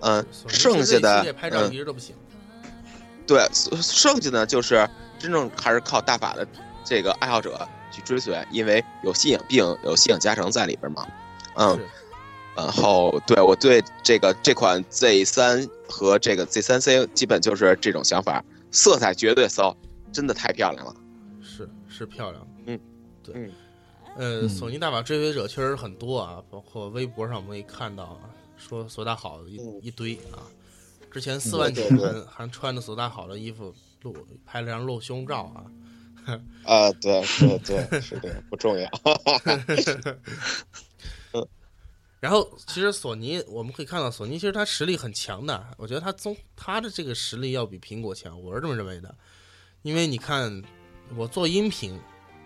[0.00, 2.14] 嗯，剩下的拍照嗯一直都不行。
[3.26, 6.46] 对，剩剩下呢就是真正还是靠大法的
[6.84, 11.06] 这个爱好者去追随，因为有信仰病，有信仰加成在里边嘛。
[11.56, 11.80] 嗯，
[12.54, 19.76] 然后对我对这个这款 Z 三和这个 Z 三 C 基本就是这种想法，色彩绝对骚，
[20.12, 20.94] 真的太漂亮了。
[21.42, 22.46] 是是漂亮。
[22.66, 22.78] 嗯，
[23.22, 23.34] 对。
[23.34, 23.52] 嗯
[24.16, 28.18] 呃，嗯索尼大法追随者确实很多啊，包括微博上我们可以看到啊，
[28.56, 30.42] 说索大好的一、嗯一堆啊。
[31.10, 33.72] 之前四万几对对还还穿着索大好的衣服
[34.02, 35.64] 露拍了张露胸照啊。
[36.64, 38.90] 啊，对对对，是的，不重要。
[42.20, 49.14] 然后其实索尼我们可以看到，索尼其实它实力很强的，我觉得它综它的这个实力要比苹果强，我是这么认为的。
[49.82, 50.62] 因为你看
[51.16, 51.98] 我做音频，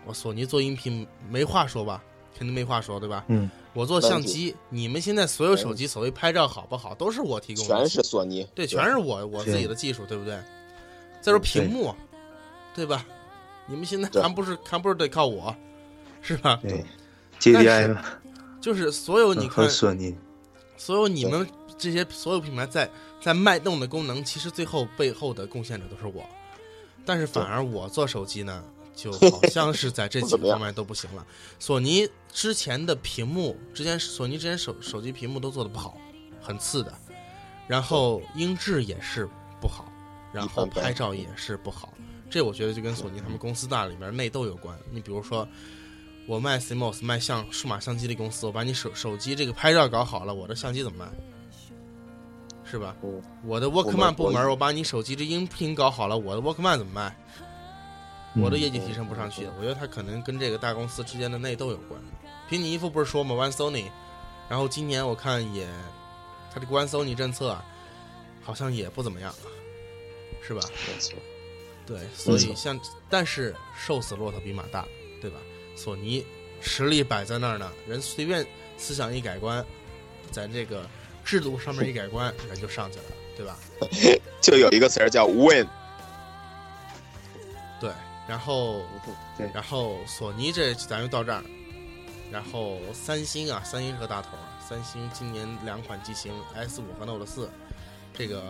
[0.05, 2.03] 我索尼做音频没话说吧，
[2.37, 3.25] 肯定没话说，对吧？
[3.29, 10.39] 嗯，我做相机，你们现在所有手机所谓拍照好不好，都是我提供的，全是索尼，对，全是我我自己的技术，对不对？
[11.19, 11.95] 再说屏幕，
[12.75, 13.03] 对吧？
[13.65, 15.55] 你们现在还不是还不是得靠我，
[16.21, 16.59] 是吧？
[16.61, 16.85] 对
[17.51, 18.05] 但，JDI 嘛
[18.63, 20.15] 就是所有你看，索尼，
[20.77, 21.45] 所有你们
[21.77, 26.23] 这些所有品牌在在脉动的功能，其实最后背后的贡献者都是我，
[27.05, 28.63] 但是反而我做手机呢，
[28.95, 31.27] 就好像是在这 几个方面都不行了。
[31.59, 35.97] 索尼之前的屏幕，之前索尼之前手手机屏幕都做的不好，
[36.41, 36.93] 很次的，
[37.67, 39.27] 然后音质也是
[39.59, 39.91] 不好，
[40.31, 40.93] 然后拍。
[40.93, 41.93] 照也是不好。
[42.29, 44.79] 这我觉得就跟索尼他们公司大里面内斗有关。
[44.89, 45.45] 你比如说，
[46.25, 51.11] 我卖 CMOS 卖相数码相机的公司，我把你手手机这个拍照搞好了，我的相机怎么卖？
[52.63, 52.95] 是吧？
[53.03, 57.15] 嗯我的我 Walkman 部门，我把你手机这音频搞好了，我的 Walkman 怎么卖？
[58.35, 62.01] 我的业绩提升不上去，我觉得它可能跟这个大公司之间的内斗有关。
[62.49, 63.85] 凭你衣服不是说吗？One Sony，
[64.49, 65.67] 然后今年我看也，
[66.51, 67.63] 他这个 One Sony 政策啊，
[68.41, 69.31] 好像也不怎么样，
[70.41, 70.61] 是吧？
[70.87, 71.15] 没错，
[71.85, 74.83] 对，所以像，但是瘦死骆驼比马大，
[75.21, 75.37] 对吧？
[75.75, 76.25] 索尼
[76.61, 78.45] 实力摆在那儿呢，人随便
[78.77, 79.63] 思想一改观，
[80.31, 80.87] 在这个
[81.23, 83.05] 制度上面一改观，人就上去了，
[83.35, 83.57] 对吧？
[84.41, 85.67] 就有一个词儿叫 win，
[87.79, 87.91] 对，
[88.27, 88.81] 然后
[89.37, 91.43] 对然后索尼这咱就到这儿，
[92.31, 97.49] 然后三星啊，三星是个大头啊，三星今年两款机型 S 五和 Note 四，
[98.13, 98.43] 这个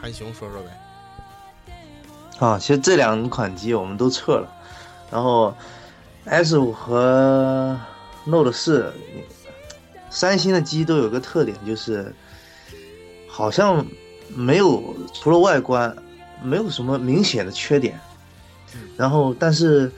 [0.00, 0.68] 韩雄说说呗。
[2.38, 4.50] 啊，其实这两款机我们都测了，
[5.10, 5.54] 然后
[6.30, 7.76] S 五和
[8.24, 8.92] Note 四，
[10.10, 12.14] 三星的机都有个特点，就是
[13.26, 13.84] 好像
[14.28, 15.94] 没有除了外观，
[16.40, 17.98] 没有什么明显的缺点，
[18.96, 19.90] 然后但是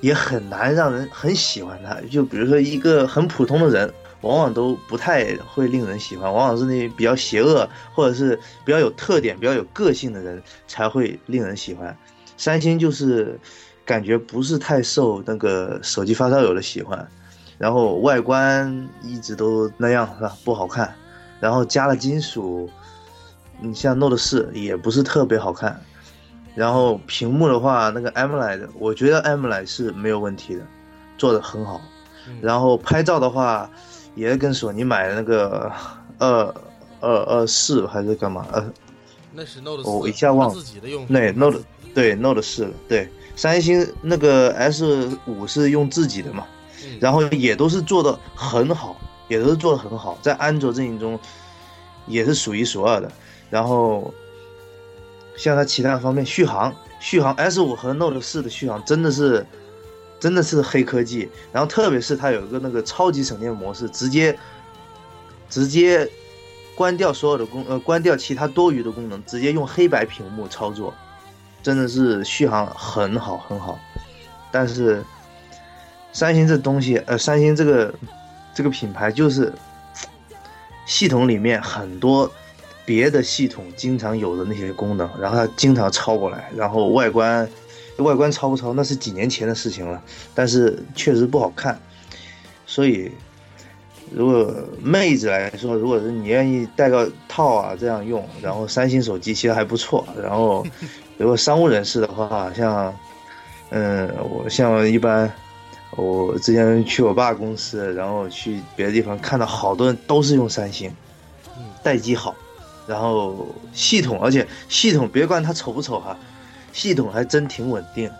[0.00, 1.94] 也很难让人很喜欢它。
[2.10, 11.96] 就比如说一个很普通的人，往往都不太会令人喜欢，往往是那些比较邪恶或者是比较有特点、比较有个性的人才会令人喜欢。
[12.36, 13.38] 三星就是
[13.90, 17.04] 感觉不是太受那个手机发烧友的喜欢，
[17.58, 20.32] 然后外观一直都那样是吧？
[20.44, 20.94] 不好看，
[21.40, 22.70] 然后加了金属，
[23.60, 25.82] 你像 Note 四也不是特别好看。
[26.54, 30.62] 然后屏幕的话，那个 AMOLED，我觉得 AMOLED 是没有问题的，
[31.18, 31.80] 做的很好。
[32.28, 33.68] 嗯然后拍照的话，
[34.14, 35.72] 也跟索尼买的那个
[36.18, 36.54] 二
[37.00, 38.46] 二二四还是干嘛？
[38.52, 38.72] 呃，
[39.32, 41.12] 那是 Note 四，我一下忘了自己的用户。
[41.12, 41.60] 那 Note
[41.92, 46.46] 对 Note 四对，三星那个 S 五是用自己的嘛，
[46.84, 51.18] 嗯然后也都是做的很好，也都是做的很好，在安卓阵营中
[52.06, 53.10] 也是数一数二的。
[53.48, 54.12] 然后
[55.36, 59.46] 像它其他方面，续航，续航 S 五和 Note 四的续航真的是
[60.18, 61.28] 真的是黑科技。
[61.52, 64.38] 然后特别是它有一个那个超级省电模式，直接
[65.48, 66.08] 直接
[66.74, 70.94] 关掉所有的功呃关掉其他多余的功能，直接用黑白屏幕操作，
[71.62, 73.78] 真的是续航很好很好。
[74.50, 75.04] 但是
[76.12, 77.94] 三星这东西，呃，三星这个
[78.54, 79.52] 这个品牌就是
[80.86, 82.30] 系统里面很多
[82.84, 87.48] 别的系统经常有的那些功能，然后它经常抄过来，然后外观
[87.98, 90.02] 外观抄不抄那是几年前的事情了，
[90.34, 91.80] 但是确实不好看，
[92.66, 93.10] 所以。
[94.12, 100.04] 如果妹子来说，如果是你愿意戴个套啊这样用，然后三星手机其实还不错。
[100.20, 100.66] 然后，
[101.20, 102.94] 如果商务人士的话，像，
[103.68, 105.30] 嗯，我像一般，
[105.90, 110.90] 我之前去我爸公司，然后去别的地方看到好多人都是用三星，
[111.58, 112.34] 嗯待机好，
[112.86, 116.16] 然后系统，而且系统别管它丑不丑哈，
[116.72, 118.10] 系统还真挺稳定，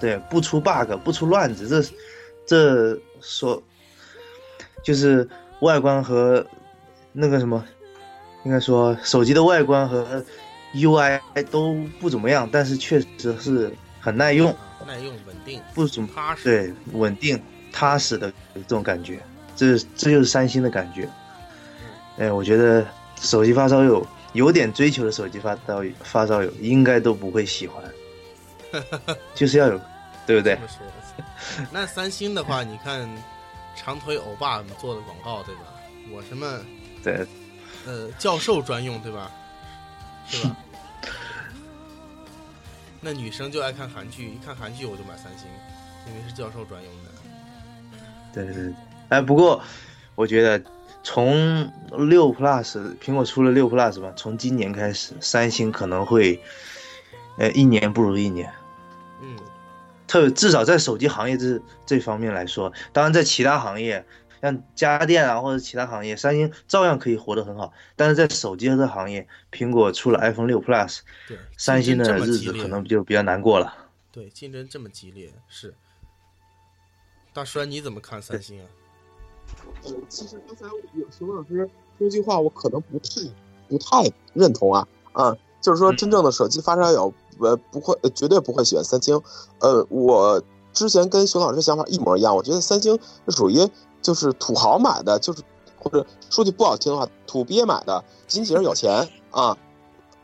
[0.00, 1.82] 对，不出 bug，不出乱子，这
[2.44, 3.62] 这说。
[4.82, 5.28] 就是
[5.60, 6.44] 外观和
[7.12, 7.62] 那个什么，
[8.44, 10.24] 应该说手机的外观和
[10.74, 14.56] UI 都不怎么样，但是确实是很耐用，啊
[14.86, 16.44] 耐用稳定不怎么踏实。
[16.44, 17.40] 对稳定
[17.72, 19.20] 踏实的这种感觉，
[19.56, 21.08] 这这就是三星的感觉。
[22.18, 22.86] 哎，我觉得
[23.20, 27.82] 手机发烧友有点追求的手机发烧发烧友应该都不会喜欢，
[29.34, 29.80] 就是要有，
[30.26, 30.58] 对不对
[31.72, 33.08] 那三星的话，你看
[33.76, 35.62] 长腿欧巴做的广告，对吧？
[36.12, 36.60] 我什么
[37.02, 37.26] 对，
[37.86, 39.30] 呃教授专用，对吧？
[40.30, 40.56] 是吧？
[43.02, 45.46] 那女生就爱看韩剧，一看韩剧我就买三星，
[46.06, 47.10] 因为是教授专用的。
[48.32, 48.74] 对对对，
[49.08, 49.60] 哎，不过
[50.14, 50.62] 我觉得
[51.02, 51.70] 从
[52.08, 56.40] 六 Plus 苹果出了六 Plus 吧，从今年开始，三星可能会，
[57.38, 58.52] 呃，一年不如一年。
[59.22, 59.36] 嗯，
[60.06, 64.04] 特别至少在手机行业这这方面来说，当然在其他行业，
[64.42, 67.72] 像家电啊或者其他行业，三星照样可以活得很好。
[67.96, 73.74] 但是在手机这行业，苹果出了 iPhone 六 Plus，对，三星的日子可能就比较难过了。
[74.12, 75.74] 对竞争这么激烈，是。
[77.32, 78.66] 大栓你怎么看三星啊？
[79.84, 83.20] 呃，其实刚才有熊老师说句话，我可能不太
[83.68, 89.20] 不太认同啊啊，就是说真正的手机发烧友，呃，不会，呃绝对不会选三星。
[89.60, 93.56] 呃，我之前跟熊老师想法一模一样，我觉得三星是属于
[94.02, 95.42] 就是土豪买的，就是
[95.78, 99.56] 或者说句不好听的话，土鳖买的，仅仅是有钱啊。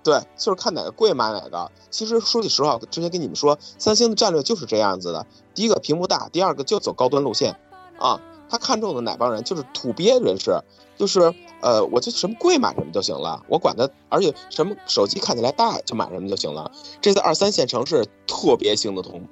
[0.02, 1.68] 对，就是看哪个贵买哪个。
[1.90, 7.58] 其实说句实话，之前跟你们说，三星的战略就是这样子的：第一个屏幕大，第二个就走高端路线，
[7.98, 10.60] 啊，他看中的哪帮人就是土鳖人士，
[10.96, 16.70] 就是呃，我就什么贵买什么就行了，我管它，而且什么手机看起来大就买什么就行了。
[17.00, 19.26] 这在二三线城市特别行得通。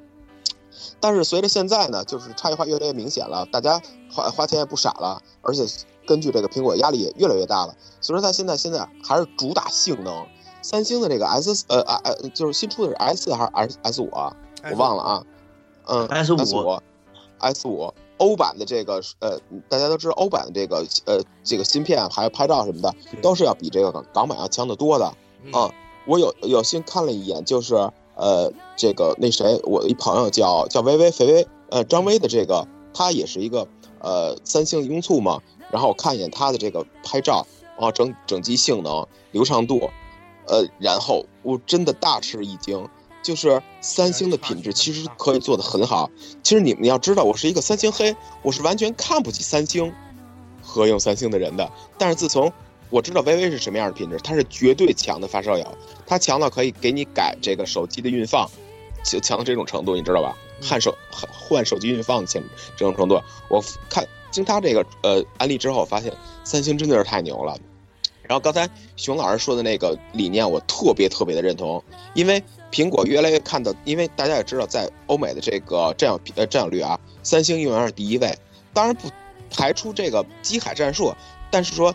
[1.01, 3.81] 但是随着现在呢，就是差异化越来越明显了，大家
[4.13, 5.65] 花花钱也不傻了，而且
[6.07, 10.27] 根据这个苹果压力也越来越大了，所以说它现在现在还是主打性能。
[10.63, 14.35] 三星的这个 S 呃啊呃，就是新出的是 S 四还是 S S 五啊？
[14.71, 15.23] 我忘了啊。
[15.85, 16.81] 嗯 S 五
[17.39, 25.05] S 五欧版的这个呃，大家都知道欧版的这个呃这个芯片还有拍照什么的，都是要比这个港港版要强得多的
[25.53, 25.71] 啊。
[26.07, 27.75] 我有有幸看了一眼，就是
[28.17, 33.67] 呃这个那谁，我的一朋友叫叫微微肥微呃张威的这个，他也是一个
[34.01, 35.41] 呃三星拥簇嘛。
[35.71, 37.47] 然后我看一眼他的这个拍照
[37.79, 39.91] 啊，整整机性能、流畅度。
[40.47, 42.87] 呃，然后我真的大吃一惊，
[43.23, 46.11] 就是三星的品质其实可以做得很好。
[46.43, 49.91] 其实你们要知道，我是一个三星黑，我是完全看不起三星
[50.63, 51.73] 和用三星的人的。
[51.97, 52.53] 但是自从
[52.95, 55.67] 我知道微微是什么样的品质，它是绝对强的发烧友，
[56.07, 58.49] 它强到可以给你改这个手机的运放，
[59.03, 60.37] 就强到这种程度，你知道吧？
[60.63, 62.41] 换手换手机运放强
[62.77, 66.13] 这种程度，我看经他这个呃案例之后，发现
[66.45, 67.59] 三星真的是太牛了。
[68.23, 71.83] 然后刚才熊老师说的那个理念，我特别特别的认同，
[72.15, 78.39] 因为苹果越来越看到，因为大家也知道，在欧美的这个占有呃占有率啊，三星永远是第一位。
[78.73, 79.11] 当然不
[79.51, 81.13] 排除这个机海战术，
[81.51, 81.93] 但是说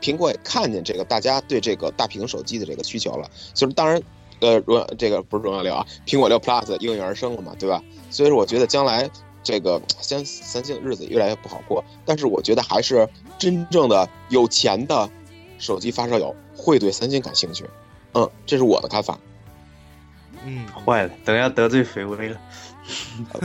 [0.00, 4.02] 苹果也看见这个大家对这个大屏手机的这个需求了，就是当然，
[4.40, 7.82] 呃，荣这个不是荣耀六啊，苹果六 Plus 应运而生了嘛，对吧？
[8.10, 9.10] 所以说我觉得将来
[9.42, 13.08] 这个三三星的日子越来越不好过，但是我觉得还是
[13.38, 15.08] 真正的有钱的。
[15.58, 17.66] 手机发烧友会对三星感兴趣，
[18.14, 19.20] 嗯，这是我的看法。
[20.42, 22.40] 嗯，坏了，等下得罪肥微了。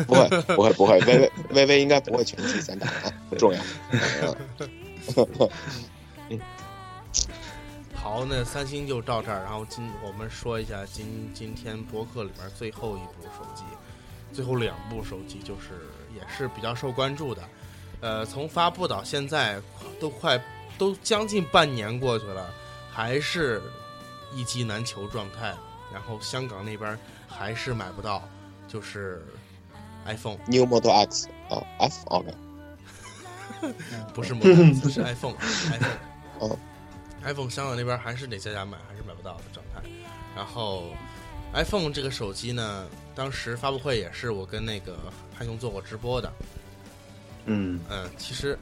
[0.08, 2.88] 不会，不会，不会，微微微微应该不会全击三打，
[3.30, 3.60] 不重要。
[6.30, 6.40] 嗯，
[7.94, 13.64] 好，那三星就到这儿，然后今我们说一下今今天博客里面最后一部手机，
[14.34, 17.44] 最后两部手机就是也是比较受关注的，
[18.02, 19.62] 呃，从发布到现在
[20.00, 20.42] 都快。
[20.78, 22.54] 都将近半年过去了，
[22.92, 23.62] 还是
[24.34, 25.56] 一机难求状态。
[25.94, 28.22] 然后香港那边还是买不到，
[28.68, 29.26] 就是
[30.06, 32.34] iPhone New Model X 啊，F OK，
[34.14, 35.98] 不是 Model X 是 iPhone，iPhone，
[36.40, 36.58] 哦
[37.24, 39.82] ，iPhone 香港那边还是得在家买，还是买不到的状态。
[40.36, 40.96] 然后
[41.54, 44.98] iPhone 这个手机呢，当时发布会也是我跟那个
[45.38, 46.32] 汉雄做过直播的。
[47.46, 48.58] 嗯嗯，其实。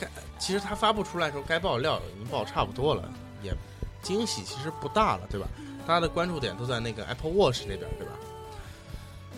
[0.00, 3.52] 该其实它发布出来的时候，该爆料已经爆差不多了，也
[4.00, 5.48] 惊喜其实不大了，对吧？
[5.88, 8.12] 大家的关注点都在那个 Apple Watch 那边，对吧？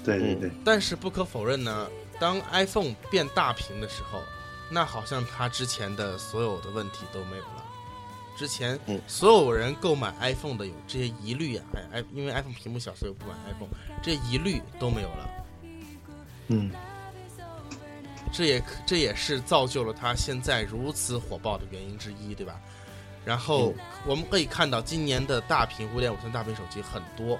[0.04, 0.50] 对对对。
[0.62, 4.20] 但是不可否认呢，当 iPhone 变大屏的时候，
[4.70, 7.64] 那好像他之前的所有的问题都没有了。
[8.36, 13.68] 之前所有人购买 iPhone 的有这些疑虑呀，哎，因为 iPhone 屏幕小，所以不买 iPhone，
[14.03, 15.30] 这疑虑都没有了。
[16.49, 16.70] 嗯。
[18.32, 22.61] 这也这也是造就了它现在如此火爆的原因之一，对吧？
[23.24, 23.74] 然后
[24.07, 27.38] 我们可以看到，今年的大屏五点五寸大屏手机很多，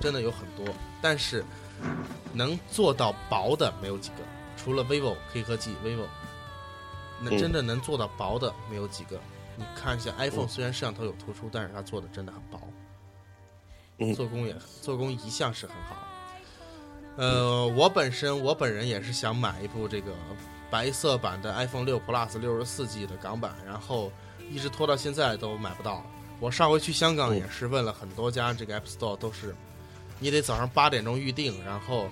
[0.00, 1.44] 真的有很多，但是
[2.34, 4.16] 能做到薄的没有几个，
[4.56, 6.06] 除了 vivo 黑科技 vivo，
[7.22, 9.20] 那真的能做到薄的没有几个。
[9.56, 15.96] 你看一下 iPhone，虽然摄像头有突出，但是它做的真的很薄，做工也做工一向是很好。
[17.16, 20.12] 呃，我本身我本人也是想买一部这个
[20.70, 24.10] 白色版的 iPhone 六 Plus 六十四 G 的港版，然后
[24.50, 26.02] 一直拖到现在都买不到。
[26.40, 29.54] 我上回去香港也是问了很多家这个 App Store，都是
[30.18, 32.08] 你得早上八点钟预定，然后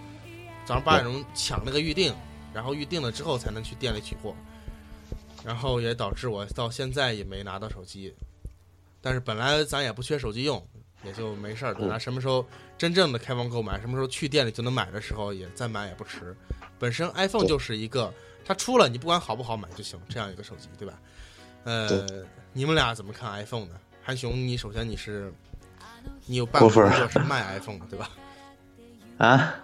[0.66, 2.14] 早上八点钟抢那个预定，
[2.52, 4.34] 然后预定了之后才能去店里取货，
[5.44, 8.14] 然后也导致我到现在也没拿到手机。
[9.00, 10.62] 但是本来咱也不缺手机用，
[11.04, 11.74] 也就没事儿。
[11.74, 16.36] 等它什么时候真正的开放购买，什么时候去店里就能买的时候，也再买也不迟。
[16.78, 18.12] 本身 iPhone 就是一个
[18.44, 21.00] 它出了，你不管好不好买就行，这样一个手机，对吧？
[21.64, 22.06] 呃，
[22.52, 23.74] 你们俩怎么看 iPhone 呢？
[24.02, 25.32] 韩雄，你首先你是
[26.26, 28.10] 你有半个工作是卖 iPhone 的，对吧？
[29.18, 29.54] 啊，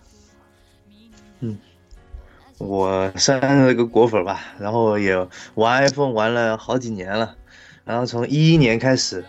[1.40, 1.58] 嗯，
[2.60, 5.16] 我算是个果粉吧，然后也
[5.54, 7.34] 玩 iPhone 玩了好几年了，
[7.84, 9.24] 然后从一一年开始，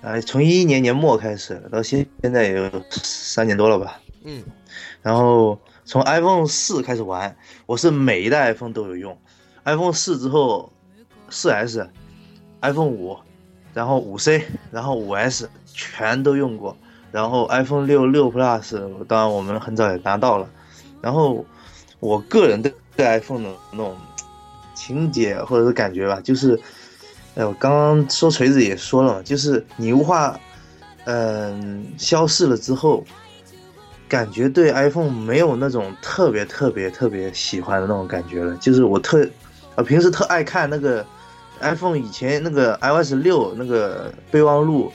[0.00, 4.44] 呃，从一一年年末开始到现现在也有三年多了吧，嗯，
[5.02, 9.18] 然后从 iPhone 四开始玩，我是每一代 iPhone 都有用
[9.64, 10.72] ，iPhone 四之后，
[11.28, 13.18] 四 S，iPhone 五，
[13.74, 16.76] 然后五 C，然后五 S 全都用过。
[17.10, 20.48] 然后 iPhone 六六 Plus，当然我们很早也拿到了。
[21.02, 21.44] 然后
[22.00, 23.96] 我个人对对 iPhone 的那种
[24.74, 26.58] 情节或者是感觉吧，就是，
[27.34, 30.38] 哎，我刚刚说锤子也说了嘛，就是拟物化，
[31.04, 33.04] 嗯，消逝了之后，
[34.08, 38.56] 感觉对 iPhone 没有那种特别特别特别喜欢的那种感觉了。
[38.56, 39.24] 就是我特，
[39.76, 41.06] 呃，平时特爱看那个
[41.60, 44.90] iPhone 以前那个 iOS 六那个备忘录。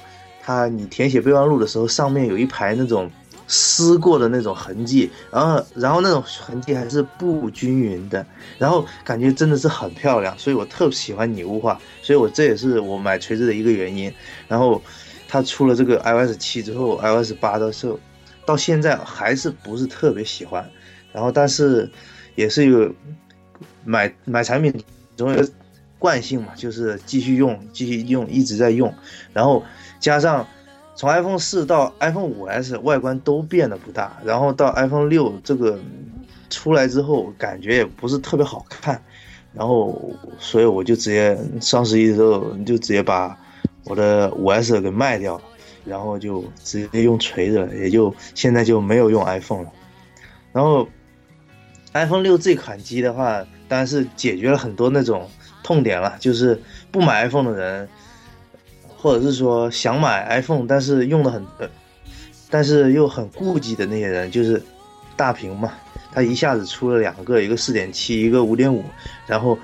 [0.48, 3.10] 它你填写备忘录的时候，上面有一排那种
[3.48, 8.26] 撕过的那种痕迹，然后然后那种痕迹还是不均匀的，
[8.58, 14.12] 然后感觉真的是很漂亮，所以我特喜欢拟物化，所以我这也是我买锤子的一个原因。
[14.48, 14.82] 然后
[15.28, 18.00] 它出了这个 iOS 七之后，iOS 八的时候，
[18.46, 20.70] 到现在还是不是特别喜欢，
[21.14, 21.90] 然后但是
[22.36, 22.94] 也是有
[23.84, 24.74] 买买产品
[25.16, 25.48] 总有
[26.00, 28.94] 惯性嘛，就是继续用继续用一直在用，
[29.34, 29.64] 然后。
[29.98, 30.46] 加上
[30.96, 35.78] 从 iPhone 四到 iPhone 五 S 外观都变得不大，然后到 iPhone 六这个
[36.50, 39.02] 出来之后，感觉也不是特别好看，
[39.54, 40.02] 然后
[40.40, 43.38] 所以我就直接双十一的时候就直接把
[43.84, 45.44] 我的五 S 给卖掉了，
[45.84, 49.72] 然后就直接用锤子了，也就现在就没有用 iPhone 了。
[50.54, 50.88] 然后
[51.92, 55.30] iPhone 六这款机的话，当然是解决了很多那种
[55.62, 57.90] 痛点了，就是不买 iPhone 的人。
[59.06, 61.46] 或者是说想买 iPhone，但是用的很，
[62.50, 64.60] 但是又很顾忌的那些人，就是
[65.16, 65.74] 大屏嘛，
[66.12, 68.84] 它一下子出了两个，一个四点七，一个五点五，
[69.28, 69.60] 然后，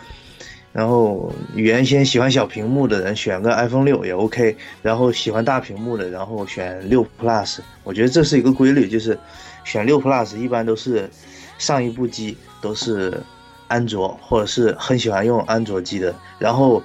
[0.71, 9.17] 然后原先喜欢小屏幕的人选个 iPhone 六也 OK，然后喜欢大屏幕的，然后选六 Plus，我觉得这是一个规律，就是
[9.63, 11.09] 选六 Plus 一般都是
[11.57, 13.19] 上一部机都是
[13.67, 16.79] 安卓，或者是很喜欢用安卓机的，然后。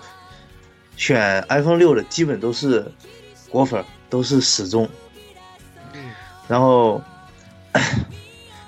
[0.97, 2.91] 选 iPhone 六的基本都是
[3.51, 4.89] 果粉，都是死忠。
[5.93, 6.11] 嗯，
[6.49, 7.03] 然后，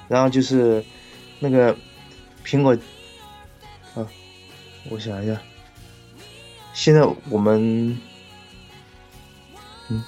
[0.09, 0.85] 然后就是
[1.41, 1.75] 那个
[2.45, 2.77] 苹果，
[3.95, 4.07] 啊，
[4.91, 5.41] 我想一下，
[6.75, 7.99] 现在我们，
[9.89, 10.05] 嗯，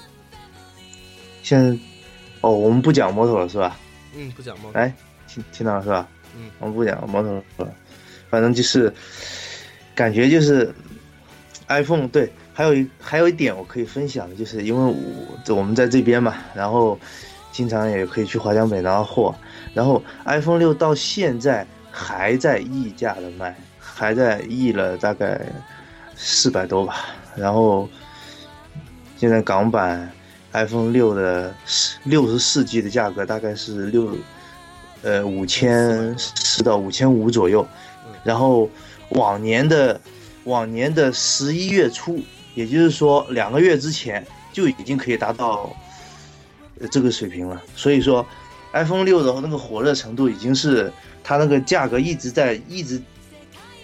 [1.41, 1.77] 现在，
[2.41, 3.77] 哦，我们不讲摩托了是吧？
[4.15, 4.79] 嗯，不讲摩托。
[4.79, 4.93] 哎，
[5.27, 6.07] 听听到了是吧？
[6.37, 7.73] 嗯，我们不讲摩托了，
[8.29, 8.93] 反正就是
[9.95, 10.71] 感觉就是。
[11.71, 14.95] iPhone 对，还有一还有一点我可以分享的，就是因为
[15.47, 16.99] 我我们在这边嘛，然后
[17.51, 19.33] 经常也可以去华强北拿货，
[19.73, 25.39] 然后 iPhone 六到现在还在溢价的卖，还在溢了大概
[26.15, 27.05] 四百多吧，
[27.35, 27.87] 然后
[29.17, 30.11] 现在港版
[30.51, 31.53] iPhone 六的
[32.03, 34.15] 六十四 G 的价格大概是六
[35.03, 37.65] 呃五千四到五千五左右，
[38.23, 38.69] 然后
[39.11, 39.99] 往年的。
[40.45, 42.19] 往年的十一月初，
[42.55, 45.69] 也就是说两个月之前就已经可以达到
[46.89, 47.61] 这个水平了。
[47.75, 48.25] 所以说
[48.73, 50.91] ，iPhone 六的那个火热程度已经是
[51.23, 53.01] 它那个价格一直在一直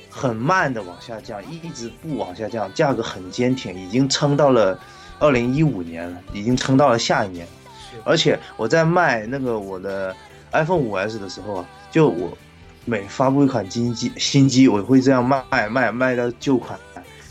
[0.10, 4.80] 很慢的往下降，一直不往下降，价格很坚挺，已经撑到了
[5.20, 7.47] 二零一五年了，已经撑到了下一年。
[8.03, 10.16] 而且我在卖那个我的
[10.51, 12.38] iPhone 五 S 的时候啊，就我。
[12.89, 16.79] 每发布一款新机，新机我会这样卖卖卖到旧款。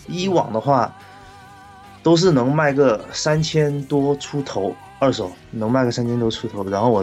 [0.07, 0.95] 以往的话，
[2.03, 6.63] 都是能卖个三千多出头，二手能卖个三千多出头。
[6.69, 7.03] 然后我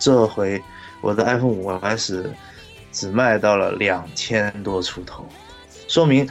[0.00, 0.60] 这回
[1.00, 2.28] 我的 iPhone 五 S
[2.90, 5.24] 只卖到了两千多出头，
[5.86, 6.28] 说明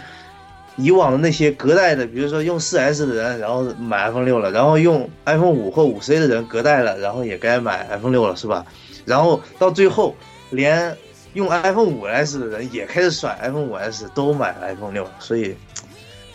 [0.76, 8.66] 以往的那些隔代的，比如说用四 S 的人，然后买 iPhone 六了，然后用 iPhone 五或五 C 的人隔代了，然后也该买 iPhone 六了，是吧？
[9.06, 10.14] 然后到最后
[10.50, 10.98] 连。
[11.34, 15.56] 用 iPhone 五 S 的人也开始甩 iPhone 五 S，都买 iPhone 六，所以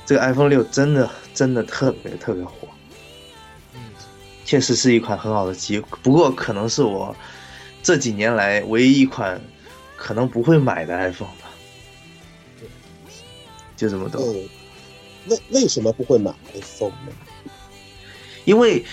[0.04, 2.68] 这个 iPhone 六真的真的特别特别火。
[3.74, 3.80] 嗯，
[4.44, 7.14] 确实是一款很好的机，不过可能是我
[7.82, 9.40] 这几年来唯一一款
[9.96, 11.50] 可能不会买的 iPhone 吧。
[13.76, 14.20] 就这么多。
[15.28, 17.12] 为为什么不会买 iPhone 呢？
[18.44, 18.84] 因为，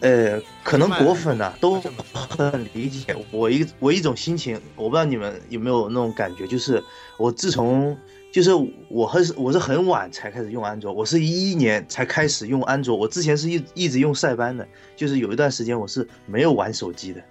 [0.00, 1.80] 呃，可能果粉啊、都
[2.12, 6.82] 很理解我一我一种心情，我不知道你们有没有那种感觉，就是
[7.16, 7.96] 我自从
[8.30, 8.50] 就是
[8.90, 17.22] 我很我是很晚才开始用安卓，我是一一年才开始用安卓，我之前是一一直用塞班的，就是有一段时间我是没有玩手机的，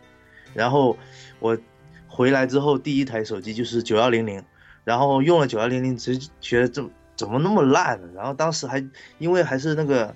[0.55, 0.97] 然后
[1.39, 1.55] 我
[2.07, 4.43] 回来之后第一台手机就是九幺零零，
[4.84, 6.84] 然后用了九幺零零，只是觉得这
[7.16, 8.07] 怎么那么烂呢？
[8.16, 8.84] 然后当时还
[9.20, 10.16] 因为还是那个。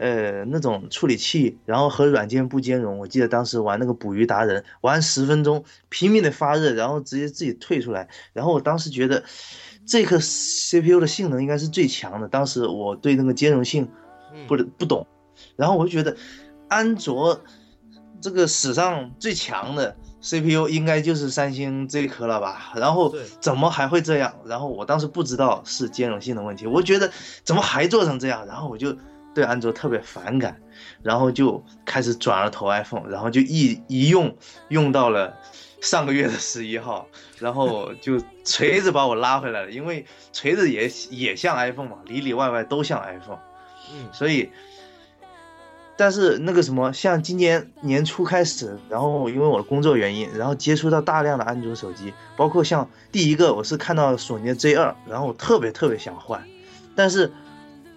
[0.00, 2.98] 呃，那种处理器，然后和软件不兼容。
[2.98, 8.08] 我记得当时玩那个捕鱼达人，玩十分钟，拼命的发热，然后直接自己退出来。
[8.32, 9.22] 然后我当时觉得，
[9.84, 12.26] 这颗 CPU 的性能应该是最强的。
[12.26, 13.86] 当时我对那个兼容性
[14.32, 15.06] 嗯不不懂，
[15.54, 16.16] 然后我就觉得，
[16.68, 17.38] 安卓
[18.22, 22.72] 这个史上最强的 CPU 应该就是三星这一颗了吧？
[22.74, 24.34] 然后怎么还会这样？
[24.46, 27.12] 然后我当时不知道是兼容性的问题，我觉得
[27.44, 28.46] 怎么还做成这样？
[28.46, 28.96] 然后我就
[29.34, 30.60] 对安卓特别反感，
[31.02, 34.36] 然后就开始转了头 iPhone，然后就一一用
[34.68, 35.36] 用到了
[35.80, 37.06] 上个月的十一号，
[37.38, 43.38] 然后就锤子把我拉回来了，因为锤子也也像 iPhone 嘛，里里外外都像 iPhone。
[43.92, 44.50] 嗯所以，
[45.96, 56.42] 但是那个什么，像今年年初开始，然后因为我的工作原因，然后接触到大量的安卓手机，包括像第一个我是看到索尼的 J 二，然后我特别特别想换，
[56.94, 57.32] 但是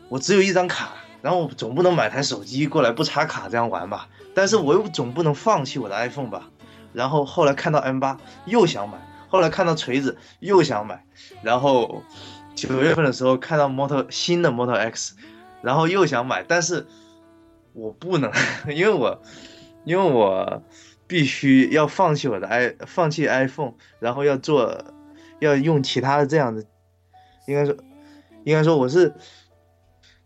[0.10, 0.94] 我只有一张卡，
[1.24, 6.52] 然后总不能买台手机过来不插卡这样玩吧，但是我又总不能放弃我的 iPhone 吧，
[6.94, 8.98] 然后后来看到 M 八又想买，
[9.30, 11.04] 后来看到锤子又想买，
[11.42, 12.04] 然后
[12.54, 15.16] 九月份的时候看到 Moto 新的 Moto X。
[15.64, 16.86] 然后又想买，但是
[17.72, 18.30] 我不能，
[18.68, 19.22] 因为我
[19.86, 20.62] 因为我
[21.08, 24.84] 必须要放弃我的 i 放弃 iPhone，然后要做
[25.40, 26.66] 要用其他的这样的，
[27.48, 27.74] 应该说
[28.44, 29.16] 应该说我是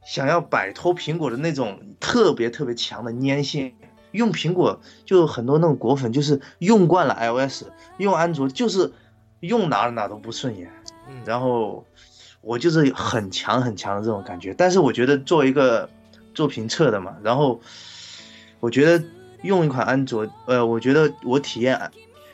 [0.08, 3.74] 想要摆脱苹果的那种特别特别强的粘性。
[4.12, 7.66] 用苹果就很多那种果粉就是用惯了 iOS，
[7.98, 8.92] 用安卓就是
[9.42, 10.72] 用哪哪都不顺眼。
[11.10, 11.86] 嗯，然后
[12.40, 14.56] 我就是很强很强的这种感觉。
[14.58, 15.90] 但是我觉得作为一个
[16.34, 17.60] 做评测的嘛，然后
[18.62, 19.06] 我觉得
[19.44, 21.92] 用一款安卓，呃，我觉得我体验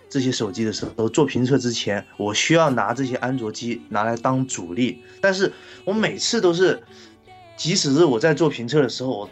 [0.08, 5.04] 这些手机的时候，做评测之前，我需要拿这些安卓机拿来当主力。
[5.20, 5.52] 但是
[5.86, 6.84] 我每次都是，
[7.56, 9.30] 即使是我在做评测的时候，我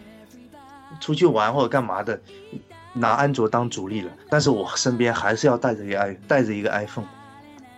[1.00, 2.20] 出去玩或者干嘛的，
[2.94, 7.08] 拿安卓当主力了，但是我身边还是要带着一个 i 带着一个 iPhone，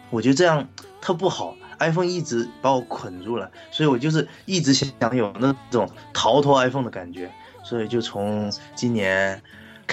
[0.10, 0.68] 我觉得这样
[1.02, 1.56] 特不好。
[1.80, 7.30] iPhone 一直把我捆住了，所以我就是一直想有那种逃脱 iPhone 的感觉，
[7.64, 9.42] 所以就从今年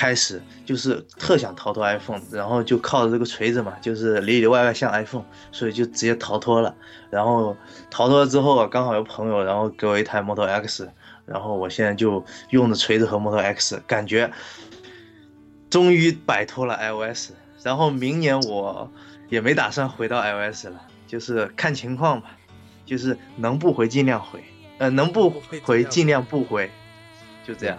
[0.01, 6.75] 开始就是特想逃脱 iPhone，然后就靠着这个锤子嘛，就是里里外外像 iPhone，所以就直接逃脱了。
[7.11, 7.55] 然后
[7.91, 10.91] 逃脱了之后啊，刚好有朋友然后给我一台 Moto X，
[11.27, 14.33] 然后我现在就用着锤子和 Moto X，感觉
[15.69, 17.33] 终于摆脱了 iOS。
[17.63, 18.91] 然后明年我
[19.29, 20.81] 也没打算回到 iOS 了。
[21.07, 22.31] 就是看情况吧，
[22.87, 24.43] 就是能不回尽量回，
[24.79, 25.29] 呃，能不
[25.63, 26.71] 回尽量不回，
[27.47, 27.79] 就这样。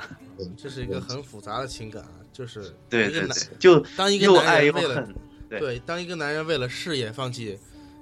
[0.57, 3.27] 这是一个很复杂的情感啊，就是对对
[3.59, 5.15] 就当一个男人为了恨，
[5.49, 7.57] 对对，当一个男人为了事业放弃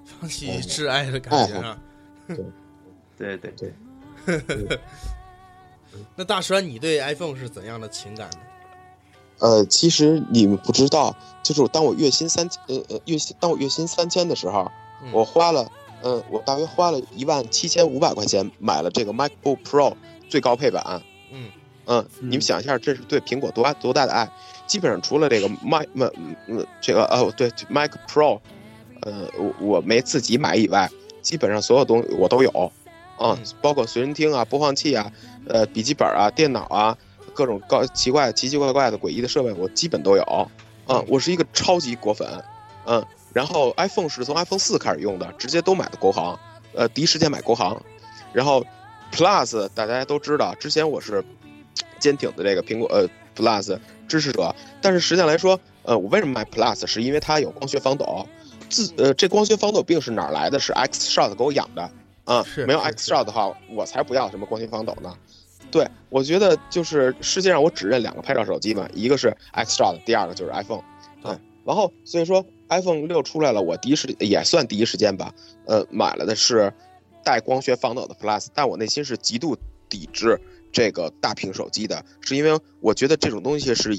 [0.05, 1.77] 放弃哦挚爱的感觉啊。
[2.27, 2.37] 对
[3.37, 3.73] 对对
[4.37, 4.79] 对。
[6.15, 8.37] 那大栓，你对 iPhone 是怎样的情感呢？
[9.39, 14.69] 呃，其实你们不知道，就是当我月薪三千，呃呃，月薪当我月薪三千的时候，
[15.01, 15.71] 嗯我花了，
[16.03, 19.95] 嗯、我大约花了一万七千五百块钱买了这个 MacBook Pro
[20.29, 21.01] 最高配版。
[21.31, 21.49] 嗯
[21.91, 24.29] 嗯，你们想一下，这是对苹果多大多大的爱？
[24.67, 25.87] 基本上除了这个 Mac，
[26.79, 28.39] 这个呃，对 Mac Pro，
[29.01, 30.87] 呃，我我没自己买以外，
[31.23, 32.71] 基本上所有东西我都有，
[33.19, 35.11] 嗯嗯，包括随身听啊、播放器啊、
[35.47, 36.95] 呃笔记本啊、电脑啊，
[37.33, 40.51] 各种高奇怪、奇奇怪怪的诡异的设备，我基本都有。
[40.85, 42.27] 嗯，我是一个超级果粉，
[42.85, 46.37] 嗯，然后 iPhone 是从 iPhone 四开始用的，直接都买的国行，
[46.75, 47.81] 呃，第一时间买国行，
[48.31, 48.63] 然后
[49.11, 51.23] Plus 大家都知道，之前我是
[51.99, 53.77] 坚挺的这个苹果呃 Plus
[54.07, 58.25] 支持者，但是实际上来说，呃，我为什么买 Plus 是因为它有光学防抖，
[58.69, 60.59] 自呃这光学防抖病是哪儿来的？
[60.59, 61.91] 是 X Shot 给我养的
[62.25, 65.13] 啊，没有 X Shot 的话，我才不要什么光学防抖呢。
[65.71, 70.81] 对，我觉得就是世界上我只认两个拍照手机嘛，一个是 X Shot，第二个就是 iPhone。
[71.23, 75.31] 嗯，然后所以说 iPhone 六出来了，我第一时也算第一时间吧，
[75.65, 76.73] 呃，买了的是
[77.23, 79.55] 带光学防抖的 Plus，但我内心是极度
[79.87, 80.39] 抵制
[80.71, 83.91] 这个大屏手机的，是因为我觉得这种东西是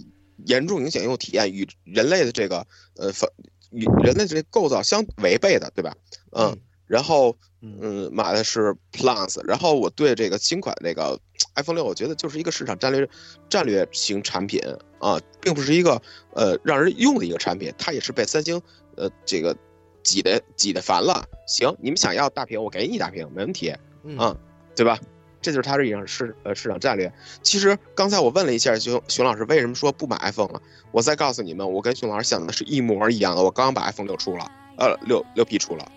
[0.46, 2.66] 严重影响用户体验，与人类的这个
[2.96, 3.28] 呃反
[3.70, 5.94] 与人类的这个构造相违背的，对吧？
[6.32, 6.56] 嗯，
[6.86, 11.20] 然后嗯嗯买的是 Plus，然后我对这个新款这个
[11.56, 13.08] iPhone 六，我觉得就是一个市场战略
[13.48, 14.60] 战略型产品
[14.98, 16.00] 啊，并不是一个
[16.34, 18.60] 呃让人用的一个产品，它也是被三星
[18.96, 19.56] 呃这个
[20.02, 21.24] 挤的挤的烦了。
[21.46, 23.74] 行，你们想要大屏，我给你大屏，没问题。
[24.02, 24.36] 嗯啊，
[24.74, 24.98] 对吧？
[25.42, 27.12] 这就是它这种市呃市场战略。
[27.42, 30.60] 其实刚才我问了一下熊熊老师为什么说不买 iPhone 了，
[30.92, 33.42] 我再告诉你们，我跟熊老师想的是一模一样的。
[33.42, 35.90] 我刚刚把 iPhone 六出了，呃六六 P 出了，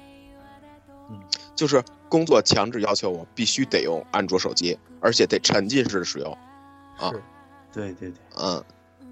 [1.09, 1.19] 嗯，
[1.55, 6.31] 就是工作强制要求我必须得用安卓手机，而且得沉浸式使用。
[6.97, 7.11] 啊
[7.73, 8.63] 对对对，嗯，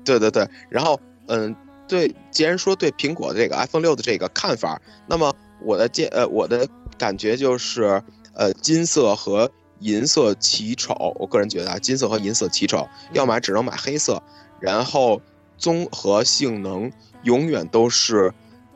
[0.06, 1.56] 对对对，然后嗯，
[1.88, 8.04] 对，既然说对苹果这个 iPhone 六的这个看法，那么我的见呃我的感觉就是
[8.36, 9.52] 呃金色和
[9.82, 14.22] 银色奇丑，我个人觉得啊金色和银色奇丑，要买只能买黑色，
[14.60, 15.22] 然后
[15.58, 16.92] 综合性能
[17.24, 18.34] 永远都是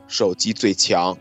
[0.08, 1.16] 手机最强，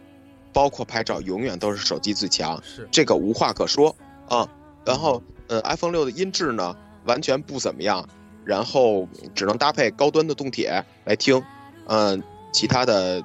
[0.52, 3.96] 包括拍照永远都是手机最强，是这个无话可说
[4.28, 4.48] 啊。
[4.86, 6.76] 然后，嗯，iPhone 六的音质呢，
[7.06, 8.08] 完全不怎么样，
[8.44, 11.42] 然后只能搭配高端的动铁来听，
[11.88, 12.22] 嗯、
[12.52, 13.24] 其他的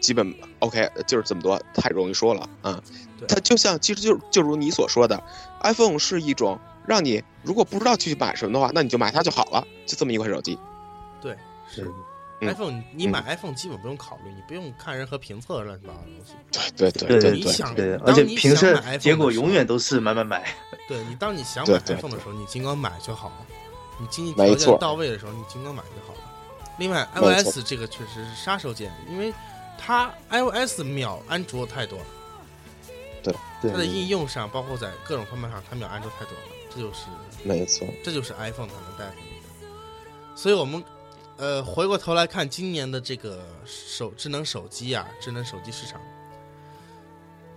[0.00, 0.34] 基本
[0.66, 2.82] OK，就是这么多，太容易说了，嗯
[3.18, 5.22] 对，它就像其实就就如你所说的
[5.62, 10.58] ，iPhone 是一种让你如果不知道去买什么的话，那你就买它就好了，就这么一款手机，
[11.20, 11.36] 对
[11.68, 11.90] 是
[12.40, 16.34] iPhone，你买 iPhone 基本不用考虑，你不用看任何评测乱七八糟的东西。
[16.76, 20.44] 对对对对对对，你想而且你想评测买 iPhone 结果永远都是买买买。
[20.86, 23.46] 对你，当你想买对对 iPhone 的时候，你尽管买就好了。
[23.98, 26.20] 你经济条件到位的时候，你尽管买就好了。
[26.76, 29.32] 另外，iOS 这个确实是杀手锏，因为
[29.78, 32.04] 它 iOS 秒安卓太多了，
[33.60, 37.06] 对它的应用上，包括在各种方面上，它秒安卓太多了，这就是
[37.42, 39.46] 没错，这就是 iPhone 它能带来的一个。
[40.34, 40.82] 所以我们
[41.36, 46.00] 呃回过头来看今年的这个手智能手机啊，智能手机市场，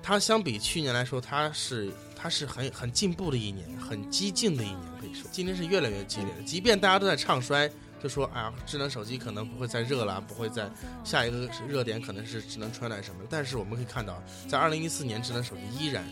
[0.02, 6.44] 它相比去年来说，它是它是很很进步的一年，很激进的一年，可以说今年是越来越激烈的。
[6.44, 7.70] 即便大家都在唱衰，
[8.02, 10.70] 就说哎呀，智能手机可能不会再热了，不会再
[11.04, 13.28] 下一个热点可能是智能穿戴什么的。
[13.30, 16.04] 但是我们可以看到，在二零一四年，智能手机依然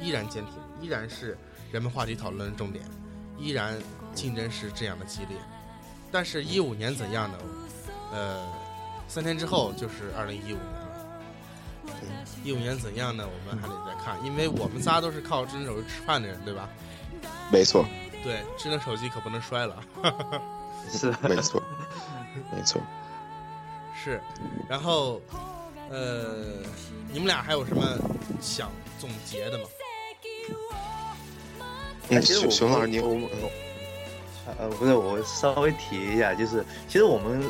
[0.00, 1.36] 依然坚挺，依然是
[1.70, 2.84] 人们话题讨论的重点，
[3.38, 3.78] 依然
[4.14, 5.36] 竞争是这样的激烈。
[6.10, 7.38] 但是，一五年怎样呢？
[8.12, 8.46] 呃，
[9.08, 10.88] 三天之后就是二零一五年了。
[12.44, 13.26] 一五年怎样呢？
[13.26, 16.68] 我们还得再看，因为我们仨都是靠智能手机吃饭的人，对吧？
[17.50, 17.86] 没错，
[18.22, 19.82] 对，智能手机可不能摔了。
[20.90, 21.62] 是没错，
[22.54, 22.80] 没错。
[23.94, 24.20] 是，
[24.68, 25.20] 然后，
[25.90, 26.62] 呃，
[27.12, 27.82] 你们俩还有什么
[28.40, 29.64] 想总结的吗？
[32.08, 33.28] 嗯，其实我熊熊老师，你我们
[34.58, 37.42] 呃不是，我稍微提一下，就是其实我们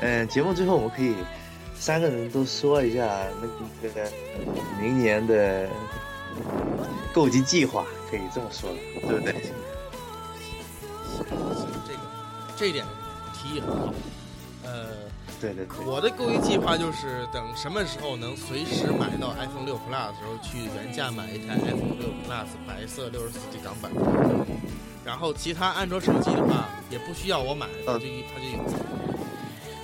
[0.00, 1.14] 嗯、节目最后我们可以
[1.74, 3.24] 三个人都说一下
[3.82, 4.10] 那个
[4.80, 5.68] 明年的
[7.12, 8.70] 购机计划，可以这么说，
[9.02, 9.34] 对不对？
[12.58, 12.84] 行，这个这一点
[13.32, 13.94] 提议很好。
[14.64, 14.88] 呃，
[15.40, 23.90] 对对对，我的购物计划就是等什么时候能随时买到 iPhone 六 Plus 的时候，去原价买一台 iPhone 六 Plus 白色六十四 G 港版。
[25.04, 28.58] 然后其他安卓手机的话，也不需要我买，它就它就有。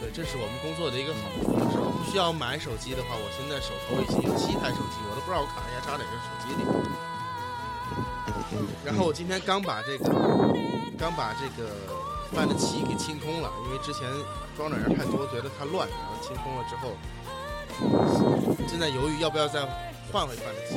[0.01, 6.63] 对，这是我们工作的一个好处，就是我不需要买手机的话，我现在手头已经有七台手机，我都不知道我卡一下插哪个手机里。
[8.85, 10.05] 然后我今天刚把这个
[10.99, 11.71] 刚把这个
[12.33, 14.09] 范的旗给清空了，因为之前
[14.57, 16.97] 装载人太多，觉得太乱，然后清空了之后，
[18.69, 19.61] 正在犹豫要不要再
[20.13, 20.75] 换回范的旗，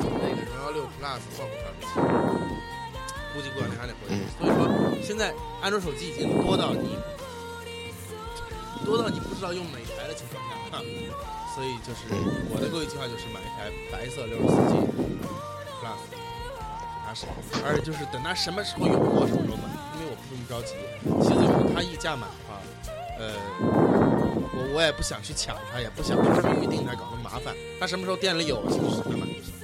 [0.00, 1.88] 从那个荣耀六 Plus 换回范的旗，
[3.34, 4.14] 估计过两天还得回去。
[4.38, 4.60] 所以说，
[5.02, 6.96] 现在安卓手机已经多到你
[8.84, 10.78] 多到你不知道用哪台的情况下，
[11.54, 12.06] 所以就是
[12.50, 14.76] 我的购物计划就是买一台白色六十四 G
[15.80, 16.27] Plus。
[17.14, 17.26] 是，
[17.64, 19.64] 而且就是等它什么时候有货什么时候买，
[19.98, 20.74] 因为我不是那么着急。
[21.22, 22.60] 其实就是它溢价买的话，
[23.18, 27.54] 呃，我我也不想去抢它，也不想去预定它，搞那么麻烦。
[27.80, 29.54] 它什么时候店里有，什么时候买就行。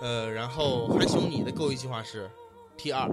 [0.00, 2.28] 呃，然后韩兄，你的购物计划是
[2.76, 3.08] T 二，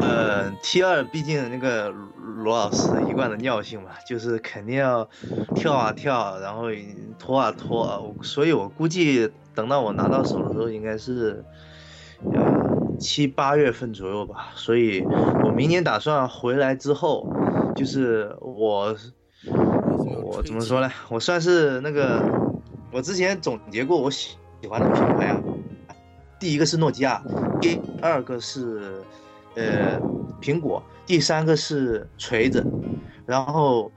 [0.00, 1.90] 呃，T 二毕竟那个
[2.36, 5.08] 罗老师一贯的尿性嘛，就是肯定要
[5.54, 6.64] 跳啊跳，然后
[7.18, 11.44] 拖啊拖啊，我所以我估计等到我拿到手的时候，应该是
[12.32, 14.50] 呃七八月份左右吧。
[14.54, 15.02] 所以
[15.44, 17.26] 我明年打算回来之后，
[17.74, 18.94] 就是我
[20.22, 20.90] 我怎么说呢？
[21.08, 22.22] 我算是那个，
[22.92, 25.40] 我之前总结过我喜喜欢的品牌啊，
[26.38, 27.22] 第一个是诺基亚，
[27.60, 29.02] 第二个是
[29.58, 30.00] 呃
[30.40, 32.64] 苹果，第三个是锤子，
[33.26, 33.90] 然后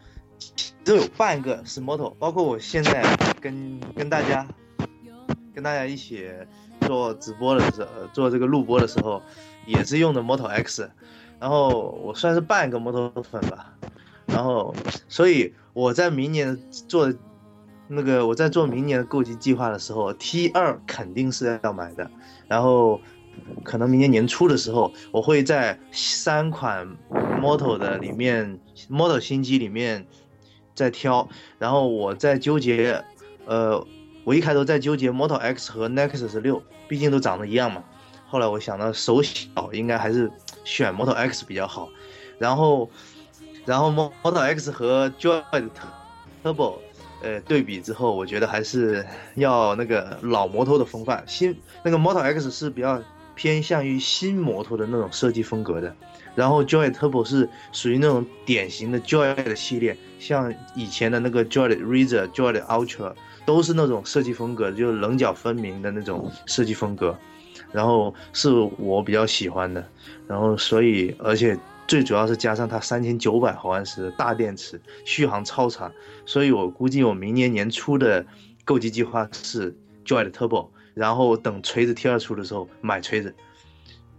[0.84, 3.04] 都有半个是 Moto，包括我现在
[3.40, 4.48] 跟跟大家
[5.54, 6.28] 跟大家一起
[6.82, 9.22] 做直播的时候，做这个录播的时候，
[9.68, 10.90] 也是用的 Moto X，
[11.40, 13.74] 然后我算是半个 Moto 粉吧，
[14.26, 14.74] 然后
[15.08, 16.58] 所以我在明年
[16.88, 17.14] 做
[17.88, 22.10] 那个我在做明年的购机计划的时候，T 二肯定是要买的，
[22.48, 23.00] 然后
[23.64, 26.88] 可能明年年初的时候，我会在三款
[27.40, 28.60] Moto 的里面
[28.90, 30.06] ，Moto 新机里面
[30.74, 31.28] 再挑，
[31.60, 33.04] 然后我在纠结，
[33.46, 33.86] 呃，
[34.24, 37.84] 我一开头在纠结 Moto X 和 Nexus 六，毕竟都长得一样嘛。
[38.28, 40.32] 后来我想到手小，应该还是
[40.64, 41.90] 选 Moto X 比较好。
[42.40, 42.90] 然后，
[43.66, 45.44] 然后 Moto X 和 Joy
[46.44, 46.80] Turbo，
[47.22, 49.06] 呃，对比之后，我觉得还是
[49.36, 51.24] 要那个老摩托的风范。
[51.28, 53.00] 新那个 Moto X 是比较
[53.42, 55.96] 偏向于新摩托的那种设计风格的，
[56.36, 67.18] 然后 Joy Turbo 是属于那种典型的 Joy 的系列，像以前的那个 Joy Razor、Joy Ultra 都是那种设计风格，就是棱角分明的那种设计风格，
[67.72, 69.84] 然后是我比较喜欢的，
[70.28, 75.92] 然后所以而且最主要是加上它三千九百毫安时的大电池，续航超长，
[76.28, 78.24] 所以我估计我明年年初的
[78.64, 79.76] 购机计划是
[80.06, 83.36] Joy Turbo，然后等锤子 T 二出的时候买锤子。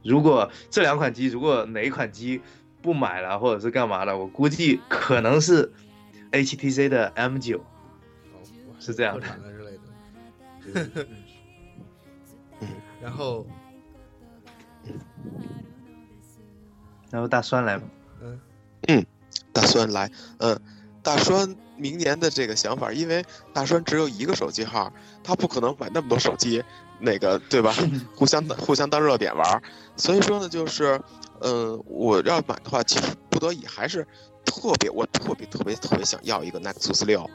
[0.03, 2.41] 如果这两款机，如果哪一款机
[2.81, 5.73] 不买了或者是干嘛的，我估计可能是
[6.33, 7.59] HTC 的 M 九。
[7.59, 7.65] 哦
[8.79, 9.27] 是这样的。
[13.01, 13.45] 然后，
[17.11, 17.85] 然后大酸来吧，
[18.89, 19.05] 嗯，
[19.53, 20.09] 大酸来，
[20.39, 20.61] 嗯，
[21.03, 24.93] 大栓明年的这个想法，因为大栓只有一个手机号，
[25.25, 26.63] 他不可能买那么多手机，
[27.01, 27.75] 那个对吧？
[28.15, 29.63] 互相互相当热点玩，
[29.97, 31.01] 所以说呢，就是，
[31.41, 34.07] 嗯、我要买的话，其实不得已还是
[34.45, 37.29] 特别，我特别特别特别想要一个 Nexus 六，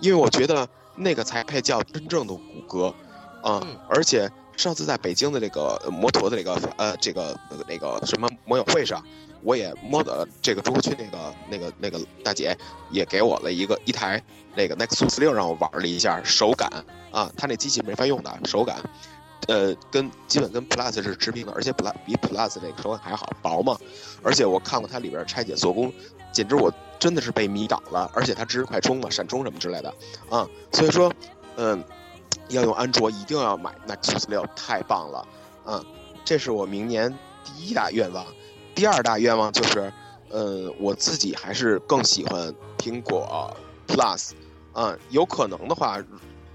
[0.00, 2.94] 因为我觉得那个才配叫真正的谷歌，
[3.42, 9.02] 啊、嗯而且上次在北京的这个呃摩托的这个呃这个那个那个什么摩友会上。
[9.44, 12.56] 我也摸的这个中国区那个那个那个大姐
[12.90, 14.20] 也给我了一个一台
[14.56, 16.68] 那个 Nexus 六让我玩了一下，手感
[17.12, 18.76] 啊，它那机器没法用的手感，
[19.46, 23.76] 呃，跟基本跟 Plus 是持平的，而且 Plus 比 Plus 这个手感还好，薄嘛，
[24.22, 25.92] 而且我看过它里边拆解做工，
[26.32, 29.94] 简直我真的是被迷倒了，而且它支持快充嘛，闪充什么之类的
[30.30, 31.12] 啊，所以说，
[31.56, 31.84] 嗯、
[32.48, 35.28] 要用安卓一定要买 Nexus 六，太棒了，
[35.66, 35.84] 嗯，
[36.24, 37.12] 这是我明年
[37.44, 38.24] 第一大愿望。
[38.74, 39.92] 第二大愿望就是，
[40.30, 43.56] 呃，我自己还是更喜欢苹果
[43.86, 44.32] Plus，
[44.72, 46.02] 嗯、有可能的话，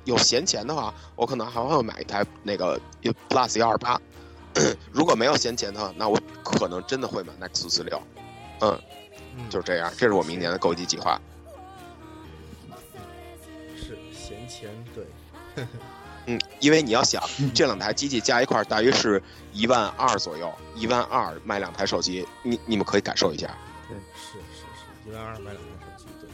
[0.03, 2.79] 有闲钱的话，我可能还会买一台那个
[3.29, 3.99] Plus 幺二八。
[4.91, 8.01] 如果没有闲钱的话，那我可能真的会买 Nexus 六。
[8.61, 8.77] 嗯，
[9.37, 11.21] 嗯就是这样，这是我明年的购机计划。
[13.77, 15.65] 是闲钱，对，
[16.29, 17.23] 嗯，因为你要想，
[17.55, 19.19] 这两台机器加一块儿大约是
[19.51, 23.49] 一万二左右，一万二卖两台手机，你你们可以感受一下。
[23.87, 26.29] 对是是是，一万二买两台手机，对，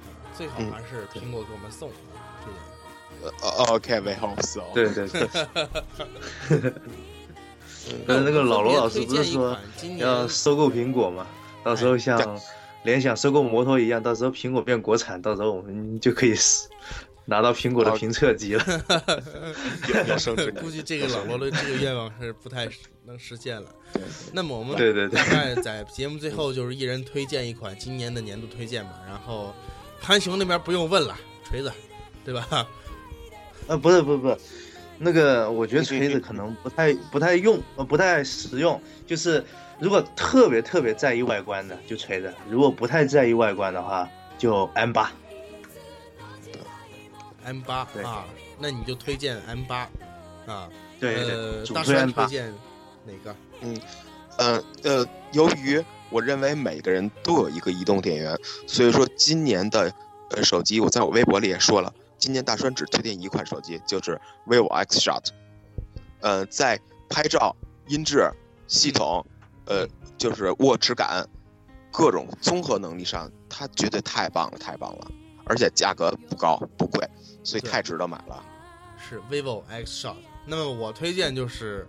[0.00, 1.92] 啊，最好嗯还是苹果给我们送啊，
[2.40, 2.58] 这点。
[3.42, 4.62] 呃，OK，we hope so。
[4.72, 5.28] 对对对。
[8.06, 9.56] 但是那个老罗老师不是说
[9.98, 11.26] 要收购苹果吗？
[11.62, 12.40] 到时候像
[12.84, 16.34] 联想收购摩托一样，到时候苹果变国产，到时候我们就可以
[17.30, 18.64] 拿到苹果的评测机了。
[19.92, 22.66] 有有生之年估计这个老罗的这个愿望是不太
[23.04, 23.68] 能实现了。
[24.32, 28.92] 那么我们对对对大概在节目最后就是一人推荐一款今年的年度推荐吧。
[29.06, 29.54] 然后
[30.00, 31.14] 潘雄那边不用问了，
[31.44, 31.70] 锤子，
[32.24, 32.66] 对吧？
[33.68, 34.38] 呃，不是不是不是，
[34.96, 38.80] 那个我觉得锤子可能不太不太用，呃，不太实用。
[39.06, 39.44] 就是
[39.78, 44.08] 如果特别特别在意外观的，就锤子；如果不太在意外观的话，
[44.38, 45.12] 就 M 八。
[47.48, 48.24] M 八对啊，
[48.58, 49.88] 那你就推荐 M 八
[50.46, 50.68] 啊。
[51.00, 52.26] 对对呃对，，主大推帅 M 八。
[52.26, 52.54] 推荐
[53.06, 53.36] 哪个？
[53.60, 53.80] 嗯
[54.36, 59.92] 呃呃，由于我认为每个人都有一个移动电源，所以说今年的
[60.30, 65.24] 呃手机，我在我微博里也说了，今年大栓只推荐一款手机，就是 vivo X Shot。
[66.20, 66.78] 呃，在
[67.08, 67.54] 拍照、
[67.86, 68.30] 音质、
[68.66, 69.24] 系统，
[69.66, 69.86] 呃，
[70.16, 71.28] 就是握持感，
[71.90, 75.10] 各种综合能力上，它绝对太棒了，太棒了，
[75.48, 77.08] 而且价格不高不贵，
[77.42, 78.44] 所以太值得买了。
[78.98, 80.16] 是 vivo X Shot。
[80.44, 81.86] 那么我推荐就是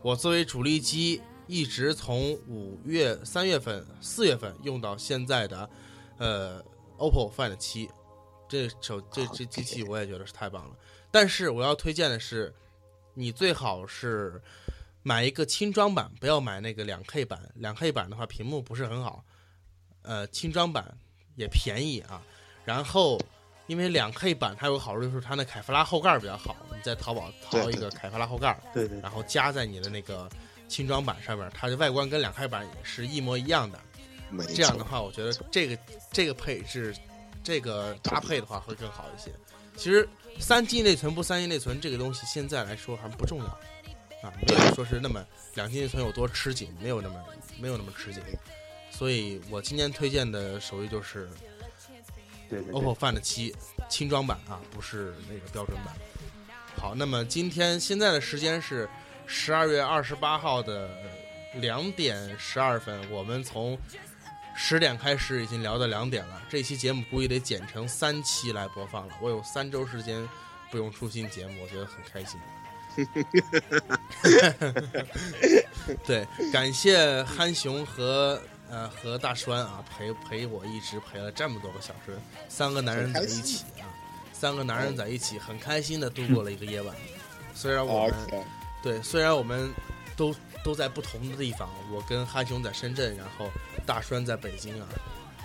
[0.00, 5.68] 我作为主力机，一直从五月、三月份、四月份用到现在的
[6.18, 6.62] 呃
[6.98, 7.90] OPPO Find 七，
[8.48, 10.76] 这手这这机器我也觉得是太棒了。
[11.10, 12.54] 但是我要推荐的是，
[13.14, 14.40] 你最好是
[15.02, 17.50] 买一个轻装版，不要买那个两 K 版。
[17.56, 19.24] 两 K 版的话，屏幕不是很好，
[20.02, 20.96] 呃，轻装版
[21.36, 22.22] 也便宜啊。
[22.64, 23.20] 然后
[23.66, 30.28] 因为两 K 版它有个好处就是它那凯夫拉后盖儿比较好，你在淘宝淘一个凯夫拉后盖儿，对对然后加在你的那个
[30.68, 33.78] 轻装版上面，它的外观跟两 K 版是一模一样的。
[34.54, 35.78] 这样的话，我觉得这个
[36.10, 36.96] 这个配置，
[37.44, 39.30] 这个搭配的话会更好一些。
[39.76, 40.08] 其实
[40.38, 43.44] 三 G 内存不三 G 内存这个东西，现在来说还不重要
[44.22, 45.22] 啊，没有说是那么
[45.54, 47.22] 两 G 内存有多吃紧，没有那么
[47.58, 48.22] 没有那么吃紧。
[48.90, 51.28] 所以我今年推荐的手机就是
[52.52, 53.54] 对对对 OPPO Find 七
[53.88, 55.94] 轻装版啊，不是那个标准版。
[56.76, 58.86] 好，那么今天现在的时间是
[59.26, 60.90] 十二月二十八号的
[61.54, 63.78] 两点十二分，我们从
[64.54, 66.42] 十点开始已经聊到两点了。
[66.50, 69.14] 这期节目估计得剪成三期来播放了。
[69.22, 70.28] 我有三周时间
[70.70, 72.38] 不用出新节目，我觉得很开心。
[76.04, 78.38] 对，感谢憨熊和
[78.72, 82.18] 呃和大栓啊陪陪我一直陪了这么多个小时，
[82.48, 83.84] 三个男人在一起啊，
[84.32, 86.96] 三个男人在一起很开心的度过了一个夜晚。
[87.54, 88.14] 虽然我们
[88.82, 89.70] 对，虽然我们
[90.16, 93.46] 都都在不同的地方，我跟憨熊在深圳，然后
[93.86, 94.88] 大栓在北京啊。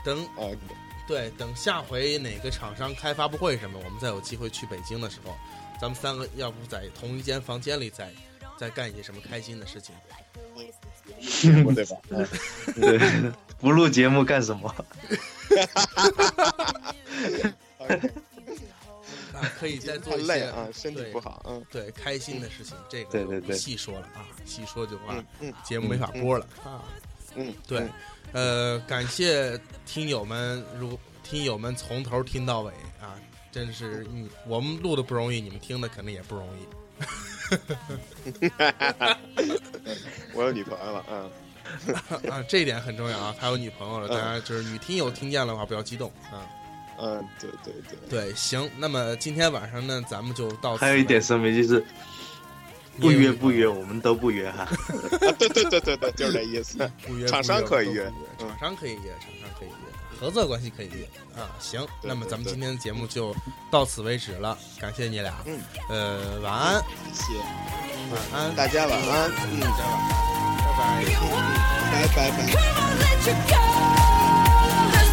[0.06, 0.58] 等 OK，
[1.06, 5.36] 对，等下回哪个厂商开发布会什么，我们再有机会去北京的时候，
[5.82, 8.10] 咱们三个要不在同一间房间里再
[8.58, 9.94] 再干一些什么开心的事情。
[11.74, 11.96] 对吧？
[12.10, 12.28] 嗯
[12.76, 14.74] 对，不录节目干什么
[17.78, 18.12] ？OK，
[19.34, 26.84] 啊，可以再做一些累啊，身体不好，嗯对开心的事情，这个不对对对细说了啊，细说就话嗯嗯节目没法播了啊。
[27.36, 27.80] 嗯，对
[28.34, 33.16] 嗯，呃，感谢听友们，如听友们从头听到尾啊，
[33.52, 36.62] 真是你我们录的不容易，你们听的肯定也不容易。
[40.34, 41.32] 我有女朋友了，嗯
[42.32, 46.48] 啊，这一点很重要啊，他有女朋友了，大家就是女听友听见了的话不要激动啊。
[47.00, 47.74] 嗯，对对
[48.10, 51.86] 对，对，行，那么今天晚上呢，咱们就到此还有一点声明就是，
[53.00, 54.64] 不约不约，我们都不约哈。
[54.64, 54.72] 啊，
[55.38, 56.80] 对对对对对，就是这意思。
[57.06, 59.76] 不约，厂商可以约厂商可以约，厂商可以约，
[60.20, 61.08] 合作关系可以约
[61.40, 61.50] 啊。
[61.60, 63.36] 行，那么咱们今天的节目就
[63.72, 65.60] 到此为止了，感谢你俩，嗯，
[65.90, 67.40] 呃，晚安，谢谢。
[68.10, 70.10] 晚安，大家晚安，嗯，大家晚安，
[70.62, 71.06] 拜拜。
[71.92, 72.18] 拜拜。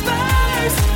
[0.07, 0.94] 拜。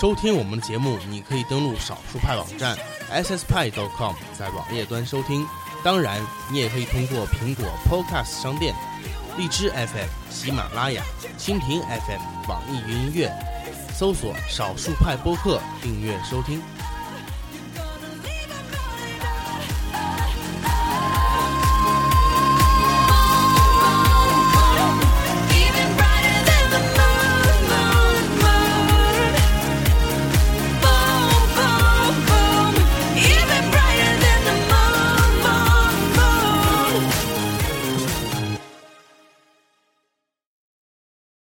[0.00, 2.74] 收听我们的节目，你可以登录少数派网站
[3.12, 5.46] sspie.com，在网页端收听。
[5.84, 6.18] 当然，
[6.50, 8.74] 你也可以通过苹果 Podcast 商店、
[9.36, 11.02] 荔枝 FM、喜马拉雅、
[11.38, 13.30] 蜻蜓 FM、网易云音乐
[13.92, 16.62] 搜索“少数派播客”订阅收听。